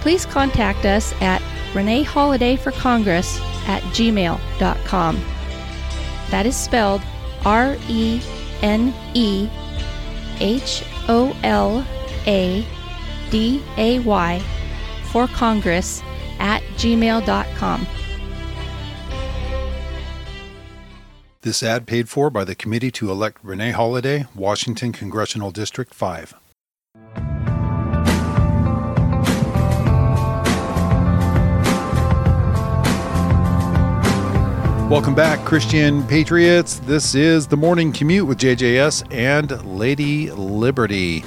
Please 0.00 0.24
contact 0.24 0.86
us 0.86 1.12
at 1.20 1.42
Rene 1.74 2.04
Holaday 2.04 2.56
for 2.56 2.72
Congress 2.72 3.38
at 3.66 3.82
gmail.com. 3.92 5.20
That 6.30 6.46
is 6.46 6.56
spelled 6.56 7.02
R 7.44 7.76
E 7.86 8.22
N 8.62 8.94
E 9.12 9.48
H 10.40 10.84
O 11.08 11.36
L 11.42 11.86
A 12.26 12.64
D 13.30 13.62
A 13.76 13.98
Y 13.98 14.42
for 15.12 15.26
Congress 15.28 16.02
at 16.40 16.62
gmail.com. 16.76 17.86
This 21.42 21.62
ad 21.62 21.86
paid 21.86 22.08
for 22.08 22.28
by 22.28 22.44
the 22.44 22.54
committee 22.54 22.90
to 22.90 23.10
elect 23.10 23.38
Rene 23.42 23.70
Holaday, 23.70 24.26
Washington 24.34 24.92
Congressional 24.92 25.50
District 25.50 25.94
5. 25.94 26.34
Welcome 34.90 35.14
back, 35.14 35.38
Christian 35.46 36.02
Patriots. 36.08 36.80
This 36.80 37.14
is 37.14 37.46
the 37.46 37.56
morning 37.56 37.92
commute 37.92 38.26
with 38.26 38.38
JJS 38.38 39.10
and 39.14 39.64
Lady 39.78 40.32
Liberty. 40.32 41.24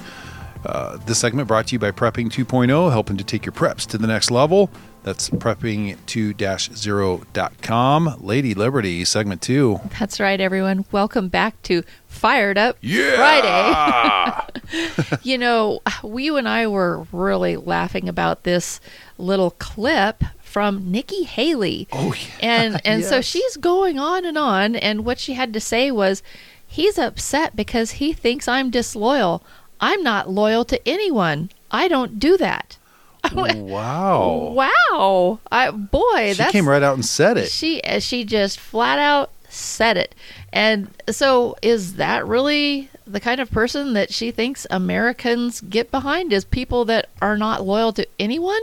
Uh, 0.66 0.98
this 1.06 1.18
segment 1.18 1.48
brought 1.48 1.68
to 1.68 1.76
you 1.76 1.80
by 1.80 1.90
Prepping 1.90 2.30
2.0, 2.30 2.92
helping 2.92 3.16
to 3.16 3.24
take 3.24 3.46
your 3.46 3.54
preps 3.54 3.88
to 3.88 3.98
the 3.98 4.06
next 4.06 4.32
level. 4.32 4.70
That's 5.04 5.30
prepping2-0.com. 5.30 8.16
Lady 8.22 8.54
Liberty, 8.54 9.06
segment 9.06 9.42
two. 9.42 9.80
That's 10.00 10.20
right, 10.20 10.40
everyone. 10.40 10.86
Welcome 10.92 11.28
back 11.28 11.60
to 11.64 11.84
Fired 12.08 12.58
Up 12.58 12.78
Yeah! 12.80 14.46
Friday. 14.46 15.18
you 15.24 15.38
know, 15.38 15.82
you 16.06 16.38
and 16.38 16.48
I 16.48 16.68
were 16.68 17.06
really 17.12 17.58
laughing 17.58 18.08
about 18.08 18.44
this 18.44 18.80
little 19.18 19.52
clip 19.52 20.24
from 20.40 20.90
Nikki 20.90 21.24
Haley. 21.24 21.90
Oh, 21.92 22.14
yeah. 22.14 22.28
And 22.42 22.82
and 22.86 23.04
so 23.04 23.20
she's 23.22 23.58
going 23.58 24.00
on 24.00 24.24
and 24.24 24.38
on 24.38 24.78
and 24.78 25.04
what 25.04 25.20
she 25.20 25.34
had 25.34 25.52
to 25.54 25.60
say 25.60 25.92
was 25.92 26.24
he's 26.66 26.98
upset 26.98 27.58
because 27.58 27.92
he 27.92 28.14
thinks 28.14 28.48
I'm 28.48 28.70
disloyal. 28.70 29.44
I'm 29.82 30.02
not 30.02 30.30
loyal 30.30 30.64
to 30.66 30.88
anyone. 30.88 31.50
I 31.72 31.90
don't 31.90 32.20
do 32.20 32.38
that. 32.38 32.78
wow. 33.34 34.54
Wow. 34.54 35.40
I 35.52 35.72
boy, 35.72 36.32
She 36.32 36.38
that's 36.38 36.52
came 36.52 36.68
right 36.68 36.84
out 36.84 36.96
and 36.96 37.06
said 37.06 37.38
it. 37.38 37.50
she 37.50 37.82
she 38.00 38.24
just 38.24 38.60
flat 38.60 39.00
out 39.00 39.32
said 39.50 39.98
it. 39.98 40.16
And 40.52 40.90
so 41.10 41.56
is 41.62 41.96
that 41.96 42.28
really 42.28 42.90
the 43.06 43.20
kind 43.20 43.40
of 43.42 43.52
person 43.52 43.94
that 43.94 44.14
she 44.14 44.32
thinks 44.32 44.66
Americans 44.70 45.62
get 45.62 45.92
behind 45.92 46.34
is 46.34 46.46
people 46.46 46.86
that 46.86 47.10
are 47.22 47.38
not 47.38 47.66
loyal 47.66 47.94
to 47.94 48.08
anyone? 48.20 48.62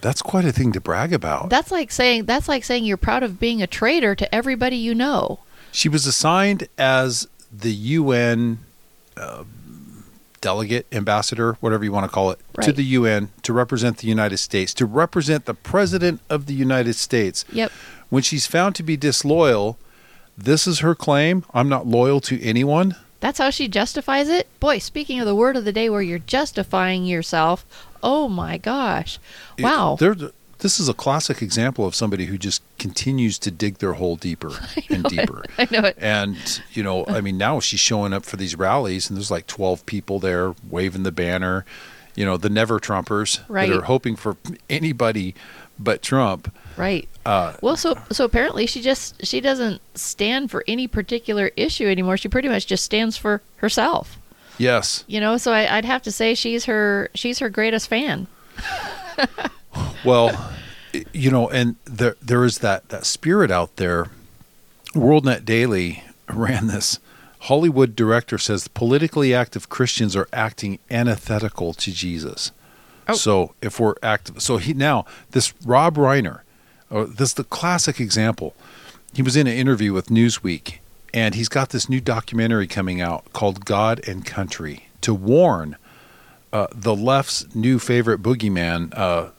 That's 0.00 0.22
quite 0.22 0.44
a 0.44 0.52
thing 0.52 0.72
to 0.72 0.80
brag 0.80 1.12
about. 1.12 1.48
That's 1.50 1.70
like 1.70 1.90
saying 1.90 2.24
that's 2.26 2.48
like 2.48 2.64
saying 2.64 2.84
you're 2.84 2.96
proud 2.96 3.22
of 3.22 3.40
being 3.40 3.62
a 3.62 3.66
traitor 3.66 4.14
to 4.14 4.34
everybody 4.34 4.76
you 4.76 4.94
know. 4.94 5.40
She 5.72 5.88
was 5.88 6.06
assigned 6.06 6.68
as 6.78 7.26
the 7.52 7.72
UN 7.72 8.58
uh, 9.16 9.44
delegate, 10.44 10.86
ambassador, 10.92 11.56
whatever 11.60 11.84
you 11.84 11.90
want 11.90 12.04
to 12.04 12.14
call 12.14 12.30
it, 12.30 12.38
to 12.60 12.70
the 12.70 12.84
UN 12.84 13.30
to 13.42 13.52
represent 13.54 13.96
the 13.96 14.06
United 14.06 14.36
States, 14.36 14.74
to 14.74 14.84
represent 14.84 15.46
the 15.46 15.54
President 15.54 16.20
of 16.28 16.44
the 16.44 16.52
United 16.52 16.92
States. 16.96 17.46
Yep. 17.50 17.72
When 18.10 18.22
she's 18.22 18.46
found 18.46 18.74
to 18.74 18.82
be 18.82 18.98
disloyal, 18.98 19.78
this 20.36 20.66
is 20.66 20.80
her 20.80 20.94
claim 20.94 21.46
I'm 21.54 21.70
not 21.70 21.86
loyal 21.86 22.20
to 22.20 22.38
anyone. 22.42 22.94
That's 23.20 23.38
how 23.38 23.48
she 23.48 23.68
justifies 23.68 24.28
it. 24.28 24.46
Boy, 24.60 24.80
speaking 24.80 25.18
of 25.18 25.24
the 25.24 25.34
word 25.34 25.56
of 25.56 25.64
the 25.64 25.72
day 25.72 25.88
where 25.88 26.02
you're 26.02 26.18
justifying 26.18 27.06
yourself, 27.06 27.64
oh 28.02 28.28
my 28.28 28.58
gosh. 28.58 29.18
Wow. 29.58 29.96
There, 29.98 30.14
this 30.64 30.80
is 30.80 30.88
a 30.88 30.94
classic 30.94 31.42
example 31.42 31.84
of 31.86 31.94
somebody 31.94 32.24
who 32.24 32.36
just 32.38 32.62
continues 32.78 33.38
to 33.38 33.50
dig 33.50 33.78
their 33.78 33.92
hole 33.92 34.16
deeper 34.16 34.50
and 34.90 35.04
deeper. 35.04 35.44
I 35.58 35.68
know 35.70 35.80
it. 35.86 35.96
And, 36.00 36.36
you 36.72 36.82
know, 36.82 37.04
I 37.06 37.20
mean, 37.20 37.36
now 37.38 37.60
she's 37.60 37.80
showing 37.80 38.12
up 38.14 38.24
for 38.24 38.36
these 38.36 38.56
rallies, 38.56 39.08
and 39.08 39.16
there's 39.16 39.30
like 39.30 39.46
12 39.46 39.84
people 39.86 40.18
there 40.18 40.54
waving 40.68 41.02
the 41.02 41.12
banner, 41.12 41.64
you 42.16 42.24
know, 42.24 42.36
the 42.38 42.48
never 42.48 42.80
Trumpers 42.80 43.40
Right. 43.48 43.68
that 43.68 43.76
are 43.78 43.82
hoping 43.82 44.16
for 44.16 44.36
anybody 44.70 45.34
but 45.78 46.00
Trump. 46.02 46.50
Right. 46.76 47.08
Uh, 47.26 47.54
Well, 47.60 47.76
so 47.76 47.96
so 48.10 48.24
apparently 48.24 48.66
she 48.66 48.80
just 48.80 49.24
she 49.26 49.40
doesn't 49.40 49.80
stand 49.94 50.50
for 50.50 50.64
any 50.68 50.86
particular 50.88 51.50
issue 51.56 51.86
anymore. 51.88 52.16
She 52.16 52.28
pretty 52.28 52.48
much 52.48 52.66
just 52.66 52.84
stands 52.84 53.16
for 53.16 53.42
herself. 53.56 54.16
yes. 54.58 55.04
You 55.08 55.20
know, 55.20 55.36
so 55.36 55.52
I, 55.52 55.76
I'd 55.76 55.84
have 55.84 56.02
to 56.02 56.12
say 56.12 56.34
she's 56.34 56.64
her 56.66 57.10
she's 57.14 57.38
her 57.40 57.48
greatest 57.48 57.88
fan. 57.88 58.26
Well, 60.04 60.52
you 61.12 61.30
know, 61.30 61.48
and 61.48 61.76
there 61.84 62.16
there 62.20 62.44
is 62.44 62.58
that 62.58 62.88
that 62.90 63.06
spirit 63.06 63.50
out 63.50 63.76
there. 63.76 64.10
WorldNet 64.92 65.44
Daily 65.44 66.04
ran 66.28 66.68
this. 66.68 66.98
Hollywood 67.40 67.94
director 67.94 68.38
says 68.38 68.68
politically 68.68 69.34
active 69.34 69.68
Christians 69.68 70.16
are 70.16 70.28
acting 70.32 70.78
antithetical 70.90 71.74
to 71.74 71.92
Jesus. 71.92 72.52
Oh. 73.06 73.14
So 73.14 73.54
if 73.60 73.78
we're 73.78 73.96
active, 74.02 74.42
so 74.42 74.56
he 74.56 74.72
now 74.72 75.04
this 75.32 75.52
Rob 75.64 75.96
Reiner, 75.96 76.40
or 76.90 77.04
this 77.06 77.30
is 77.30 77.34
the 77.34 77.44
classic 77.44 78.00
example. 78.00 78.54
He 79.12 79.22
was 79.22 79.36
in 79.36 79.46
an 79.46 79.56
interview 79.56 79.92
with 79.92 80.08
Newsweek, 80.08 80.78
and 81.12 81.34
he's 81.34 81.48
got 81.48 81.70
this 81.70 81.88
new 81.88 82.00
documentary 82.00 82.66
coming 82.66 83.00
out 83.00 83.32
called 83.32 83.64
God 83.64 84.06
and 84.08 84.26
Country 84.26 84.88
to 85.02 85.14
warn 85.14 85.76
uh, 86.52 86.66
the 86.72 86.96
left's 86.96 87.54
new 87.54 87.78
favorite 87.78 88.22
boogeyman, 88.22 88.96
uh, 88.96 89.30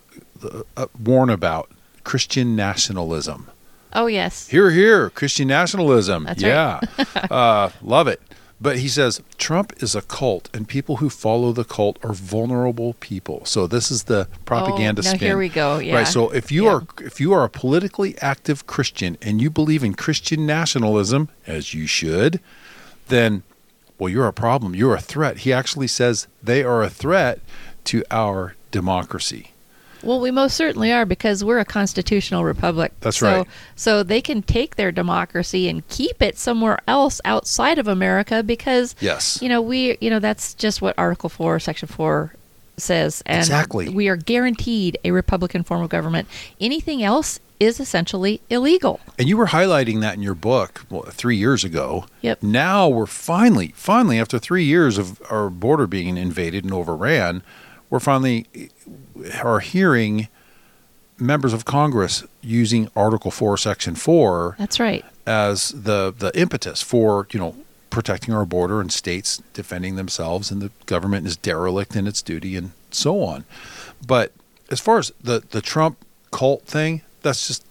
uh, 0.77 0.85
warn 1.03 1.29
about 1.29 1.69
Christian 2.03 2.55
nationalism. 2.55 3.47
Oh 3.93 4.07
yes. 4.07 4.47
Here, 4.49 4.71
here, 4.71 5.09
Christian 5.09 5.47
nationalism. 5.47 6.25
That's 6.25 6.43
right. 6.43 6.49
yeah, 6.49 7.25
uh, 7.31 7.69
love 7.81 8.07
it. 8.07 8.21
But 8.61 8.79
he 8.79 8.87
says 8.87 9.21
Trump 9.37 9.73
is 9.83 9.95
a 9.95 10.01
cult, 10.01 10.49
and 10.53 10.67
people 10.67 10.97
who 10.97 11.09
follow 11.09 11.51
the 11.51 11.63
cult 11.65 11.97
are 12.03 12.13
vulnerable 12.13 12.93
people. 12.99 13.43
So 13.45 13.67
this 13.67 13.91
is 13.91 14.03
the 14.03 14.27
propaganda 14.45 15.01
Oh, 15.01 15.03
now 15.03 15.15
spin. 15.15 15.19
here 15.27 15.37
we 15.37 15.49
go, 15.49 15.79
yeah. 15.79 15.95
Right. 15.95 16.07
So 16.07 16.29
if 16.31 16.51
you 16.51 16.65
Yeah. 16.65 16.71
are 16.71 16.83
if 16.99 17.19
you 17.19 17.33
are 17.33 17.43
a 17.43 17.49
politically 17.49 18.17
active 18.21 18.65
Christian 18.65 19.17
and 19.21 19.41
you 19.41 19.49
believe 19.49 19.83
in 19.83 19.93
Christian 19.93 20.45
nationalism, 20.45 21.29
as 21.45 21.73
you 21.73 21.85
should, 21.87 22.39
then 23.07 23.43
well, 23.97 24.09
you're 24.09 24.27
a 24.27 24.33
problem. 24.33 24.75
You're 24.75 24.95
a 24.95 25.01
threat. 25.01 25.39
He 25.39 25.53
actually 25.53 25.87
says 25.87 26.27
they 26.43 26.63
are 26.63 26.81
a 26.83 26.89
threat 26.89 27.39
to 27.85 28.03
our 28.11 28.55
democracy. 28.71 29.51
Well, 30.05 30.19
we 30.21 30.31
most 30.31 30.55
certainly 30.55 30.91
are 30.93 31.05
because 31.05 31.43
we're 31.43 31.59
a 31.59 31.65
constitutional 31.65 32.43
republic. 32.43 32.93
That's 33.01 33.17
so, 33.17 33.39
right. 33.39 33.47
So 33.75 34.03
they 34.03 34.21
can 34.21 34.41
take 34.43 34.75
their 34.75 34.91
democracy 34.91 35.67
and 35.67 35.87
keep 35.89 36.21
it 36.21 36.37
somewhere 36.37 36.79
else 36.87 37.19
outside 37.25 37.79
of 37.79 37.87
America 37.87 38.43
because 38.43 38.95
Yes. 38.99 39.39
you 39.41 39.49
know 39.49 39.61
we 39.61 39.97
you 40.01 40.09
know 40.09 40.19
that's 40.19 40.53
just 40.53 40.81
what 40.81 40.93
Article 40.97 41.29
Four, 41.29 41.59
Section 41.59 41.87
Four 41.87 42.33
says, 42.77 43.23
and 43.25 43.39
Exactly. 43.39 43.89
we 43.89 44.07
are 44.09 44.17
guaranteed 44.17 44.97
a 45.03 45.11
republican 45.11 45.63
form 45.63 45.81
of 45.81 45.89
government. 45.89 46.27
Anything 46.59 47.01
else 47.03 47.39
is 47.57 47.79
essentially 47.79 48.41
illegal. 48.49 48.99
And 49.17 49.29
you 49.29 49.37
were 49.37 49.47
highlighting 49.47 50.01
that 50.01 50.15
in 50.15 50.21
your 50.21 50.35
book 50.35 50.85
well, 50.89 51.03
three 51.03 51.37
years 51.37 51.63
ago. 51.63 52.05
Yep. 52.21 52.43
Now 52.43 52.89
we're 52.89 53.05
finally, 53.05 53.69
finally, 53.75 54.19
after 54.19 54.37
three 54.39 54.65
years 54.65 54.97
of 54.97 55.21
our 55.31 55.49
border 55.49 55.87
being 55.87 56.17
invaded 56.17 56.65
and 56.65 56.73
overran, 56.73 57.43
we're 57.89 57.99
finally 57.99 58.47
are 59.43 59.59
hearing 59.59 60.27
members 61.17 61.53
of 61.53 61.65
Congress 61.65 62.23
using 62.41 62.89
Article 62.95 63.31
Four, 63.31 63.57
Section 63.57 63.95
Four, 63.95 64.55
That's 64.59 64.79
right. 64.79 65.05
as 65.25 65.69
the 65.69 66.13
the 66.17 66.37
impetus 66.39 66.81
for 66.81 67.27
you 67.31 67.39
know 67.39 67.55
protecting 67.89 68.33
our 68.33 68.45
border 68.45 68.81
and 68.81 68.91
states 68.91 69.41
defending 69.53 69.95
themselves, 69.95 70.51
and 70.51 70.61
the 70.61 70.71
government 70.85 71.25
is 71.25 71.37
derelict 71.37 71.95
in 71.95 72.07
its 72.07 72.21
duty, 72.21 72.55
and 72.55 72.71
so 72.91 73.21
on. 73.23 73.45
But 74.05 74.31
as 74.69 74.79
far 74.79 74.97
as 74.99 75.11
the 75.21 75.43
the 75.49 75.61
Trump 75.61 75.97
cult 76.31 76.63
thing, 76.63 77.01
that's 77.21 77.47
just 77.47 77.65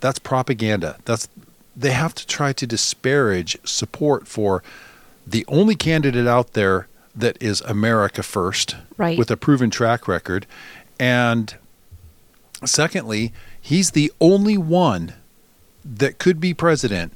that's 0.00 0.18
propaganda. 0.18 0.96
That's 1.04 1.28
they 1.76 1.92
have 1.92 2.14
to 2.14 2.26
try 2.26 2.52
to 2.52 2.66
disparage 2.66 3.58
support 3.64 4.26
for 4.26 4.62
the 5.26 5.44
only 5.48 5.74
candidate 5.76 6.26
out 6.26 6.54
there 6.54 6.88
that 7.20 7.40
is 7.42 7.60
America 7.62 8.22
first, 8.22 8.76
Right. 8.96 9.16
with 9.18 9.30
a 9.30 9.36
proven 9.36 9.70
track 9.70 10.06
record, 10.08 10.46
and 10.98 11.54
secondly, 12.64 13.32
he's 13.60 13.92
the 13.92 14.12
only 14.20 14.58
one 14.58 15.14
that 15.84 16.18
could 16.18 16.40
be 16.40 16.52
president 16.54 17.12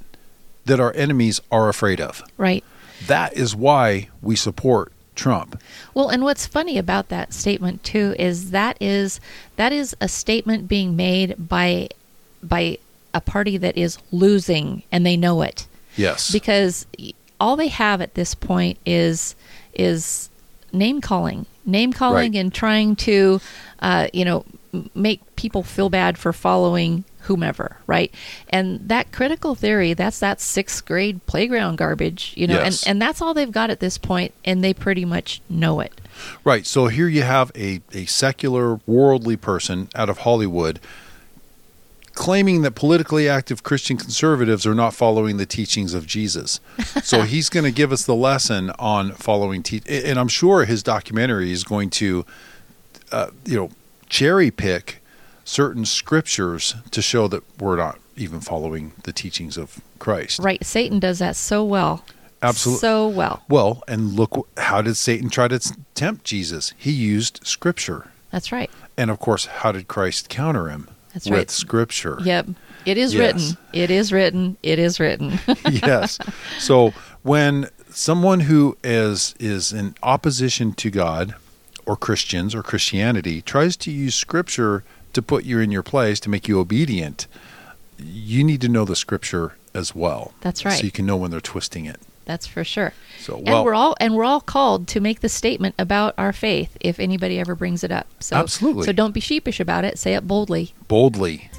that 0.65 0.79
our 0.79 0.93
enemies 0.95 1.39
are 1.51 1.69
afraid 1.69 2.01
of. 2.01 2.23
Right. 2.37 2.63
That 3.07 3.33
is 3.33 3.55
why 3.55 4.09
we 4.21 4.35
support 4.35 4.91
Trump. 5.15 5.61
Well, 5.93 6.09
and 6.09 6.23
what's 6.23 6.45
funny 6.47 6.77
about 6.77 7.09
that 7.09 7.33
statement 7.33 7.83
too 7.83 8.15
is 8.17 8.51
that 8.51 8.77
is 8.81 9.19
that 9.55 9.71
is 9.71 9.95
a 10.01 10.07
statement 10.07 10.67
being 10.67 10.95
made 10.95 11.35
by 11.37 11.89
by 12.41 12.79
a 13.13 13.21
party 13.21 13.57
that 13.57 13.77
is 13.77 13.97
losing 14.11 14.83
and 14.91 15.05
they 15.05 15.15
know 15.15 15.41
it. 15.41 15.67
Yes. 15.95 16.29
because 16.31 16.85
all 17.39 17.55
they 17.55 17.69
have 17.69 18.01
at 18.01 18.15
this 18.15 18.35
point 18.35 18.77
is 18.85 19.33
is 19.75 20.29
name 20.73 21.01
calling 21.01 21.45
name 21.65 21.93
calling 21.93 22.33
Right. 22.33 22.39
and 22.41 22.53
trying 22.53 22.95
to 22.97 23.39
uh, 23.79 24.07
you 24.13 24.25
know 24.25 24.45
make 24.93 25.21
people 25.35 25.63
feel 25.63 25.89
bad 25.89 26.17
for 26.17 26.33
following 26.33 27.05
whomever 27.21 27.77
right 27.87 28.13
and 28.49 28.87
that 28.89 29.11
critical 29.11 29.55
theory 29.55 29.93
that's 29.93 30.19
that 30.19 30.39
sixth 30.41 30.85
grade 30.85 31.25
playground 31.25 31.77
garbage 31.77 32.33
you 32.35 32.45
know 32.45 32.55
Yes. 32.55 32.83
and, 32.83 32.91
and 32.91 33.01
that's 33.01 33.21
all 33.21 33.33
they've 33.33 33.51
got 33.51 33.69
at 33.69 33.79
this 33.79 33.97
point 33.97 34.33
and 34.43 34.63
they 34.63 34.73
pretty 34.73 35.05
much 35.05 35.41
know 35.49 35.79
it 35.79 35.93
Right. 36.45 36.65
So 36.65 36.87
here 36.87 37.09
you 37.09 37.23
have 37.23 37.51
a, 37.57 37.81
a 37.91 38.05
secular, 38.05 38.79
worldly 38.85 39.35
person 39.35 39.89
out 39.95 40.07
of 40.09 40.19
Hollywood 40.19 40.79
claiming 42.15 42.61
that 42.63 42.71
politically 42.71 43.27
active 43.29 43.61
Christian 43.63 43.97
conservatives 43.97 44.65
are 44.65 44.73
not 44.73 44.93
following 44.93 45.37
the 45.37 45.45
teachings 45.45 45.93
of 45.93 46.07
Jesus. 46.07 46.59
so 47.03 47.21
he's 47.21 47.49
going 47.49 47.65
to 47.65 47.71
give 47.71 47.91
us 47.91 48.05
the 48.05 48.15
lesson 48.15 48.71
on 48.79 49.11
following 49.11 49.61
te- 49.61 49.81
and 49.87 50.17
I'm 50.19 50.27
sure 50.29 50.65
his 50.65 50.81
documentary 50.81 51.51
is 51.51 51.63
going 51.63 51.89
to 51.91 52.25
uh, 53.11 53.27
you 53.45 53.57
know 53.57 53.69
cherry 54.09 54.49
pick 54.51 55.01
certain 55.43 55.85
scriptures 55.85 56.75
to 56.91 57.01
show 57.01 57.27
that 57.27 57.43
we're 57.59 57.75
not 57.75 57.99
even 58.17 58.39
following 58.39 58.93
the 59.03 59.11
teachings 59.13 59.57
of 59.57 59.79
Christ. 59.99 60.39
right 60.39 60.63
satan 60.65 60.99
does 60.99 61.19
that 61.19 61.35
so 61.35 61.63
well 61.63 62.03
Absolutely. 62.41 62.79
so 62.79 63.07
well 63.07 63.43
Well, 63.49 63.83
and 63.87 64.13
look 64.13 64.47
how 64.57 64.81
did 64.81 64.95
Satan 64.95 65.29
try 65.29 65.47
to 65.47 65.59
tempt 65.95 66.23
Jesus? 66.23 66.73
He 66.77 66.91
used 66.91 67.39
scripture. 67.45 68.07
that's 68.31 68.51
right 68.51 68.69
And 68.97 69.09
of 69.11 69.19
course, 69.19 69.45
how 69.47 69.71
did 69.71 69.87
Christ 69.87 70.29
counter 70.29 70.69
him? 70.69 70.87
That's 71.15 71.27
With 71.29 71.37
right. 71.39 71.49
scripture. 71.49 72.17
yep 72.23 72.45
it 72.85 72.97
is 72.99 73.15
Yes. 73.15 73.21
written 73.33 73.57
it 73.73 73.89
is 73.89 74.11
written 74.13 74.57
it 74.61 74.77
is 74.77 74.99
written 74.99 75.39
yes. 75.71 76.19
So 76.59 76.93
when 77.23 77.69
someone 77.89 78.41
who 78.41 78.77
is 78.83 79.33
is 79.39 79.71
in 79.73 79.95
opposition 80.03 80.73
to 80.73 80.91
God 80.91 81.33
or 81.87 81.95
Christians 81.95 82.53
or 82.53 82.61
Christianity 82.61 83.41
tries 83.41 83.75
to 83.77 83.91
use 83.91 84.13
scripture 84.13 84.83
to 85.13 85.21
put 85.21 85.45
you 85.45 85.59
in 85.59 85.71
your 85.71 85.83
place 85.83 86.19
to 86.19 86.29
make 86.29 86.47
you 86.47 86.59
obedient, 86.59 87.25
you 87.97 88.43
need 88.43 88.59
to 88.61 88.67
know 88.69 88.83
the 88.85 88.95
scripture 88.95 89.55
as 89.73 89.95
well. 89.95 90.33
That's 90.41 90.65
right. 90.65 90.77
So 90.77 90.83
you 90.83 90.91
can 90.91 91.05
know 91.05 91.15
when 91.17 91.31
they're 91.31 91.39
twisting 91.41 91.85
it. 91.85 91.99
That's 92.25 92.47
for 92.47 92.63
sure. 92.63 92.93
So, 93.19 93.41
and 93.45 93.63
we're 93.63 93.73
all 93.73 93.95
and 93.99 94.15
we're 94.15 94.23
all 94.23 94.41
called 94.41 94.87
to 94.89 94.99
make 94.99 95.21
the 95.21 95.29
statement 95.29 95.75
about 95.77 96.13
our 96.17 96.33
faith 96.33 96.75
if 96.81 96.99
anybody 96.99 97.39
ever 97.39 97.55
brings 97.55 97.83
it 97.83 97.91
up. 97.91 98.07
So 98.19 98.35
Absolutely. 98.35 98.85
So 98.85 98.91
don't 98.91 99.13
be 99.13 99.19
sheepish 99.19 99.59
about 99.59 99.85
it. 99.85 99.97
Say 99.99 100.15
it 100.15 100.27
boldly. 100.27 100.73
boldly. 100.87 101.49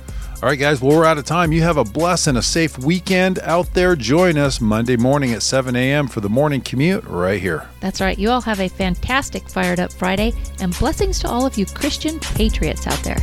All 0.43 0.51
right, 0.51 0.59
guys. 0.59 0.83
Well, 0.83 0.95
we're 0.95 1.07
out 1.07 1.17
of 1.17 1.25
time. 1.25 1.51
You 1.51 1.63
have 1.63 1.79
a 1.79 1.85
blessed 1.85 2.27
and 2.27 2.37
a 2.37 2.43
safe 2.43 2.79
weekend 2.79 3.39
out 3.39 3.73
there. 3.73 3.97
Join 3.97 4.37
us 4.37 4.61
Monday 4.61 4.97
morning 4.97 5.33
at 5.33 5.43
7 5.43 5.75
a.m. 5.75 6.09
for 6.09 6.21
the 6.21 6.29
morning 6.29 6.61
commute 6.61 7.05
right 7.05 7.41
here. 7.41 7.67
That's 7.81 8.03
right. 8.03 8.19
You 8.19 8.29
all 8.29 8.43
have 8.43 8.61
a 8.61 8.69
fantastic 8.69 9.49
fired 9.49 9.81
up 9.81 9.91
Friday 9.91 10.35
and 10.61 10.79
blessings 10.79 11.19
to 11.21 11.29
all 11.29 11.47
of 11.47 11.57
you 11.57 11.65
Christian 11.65 12.21
patriots 12.21 12.87
out 12.87 12.99
there. 12.99 13.17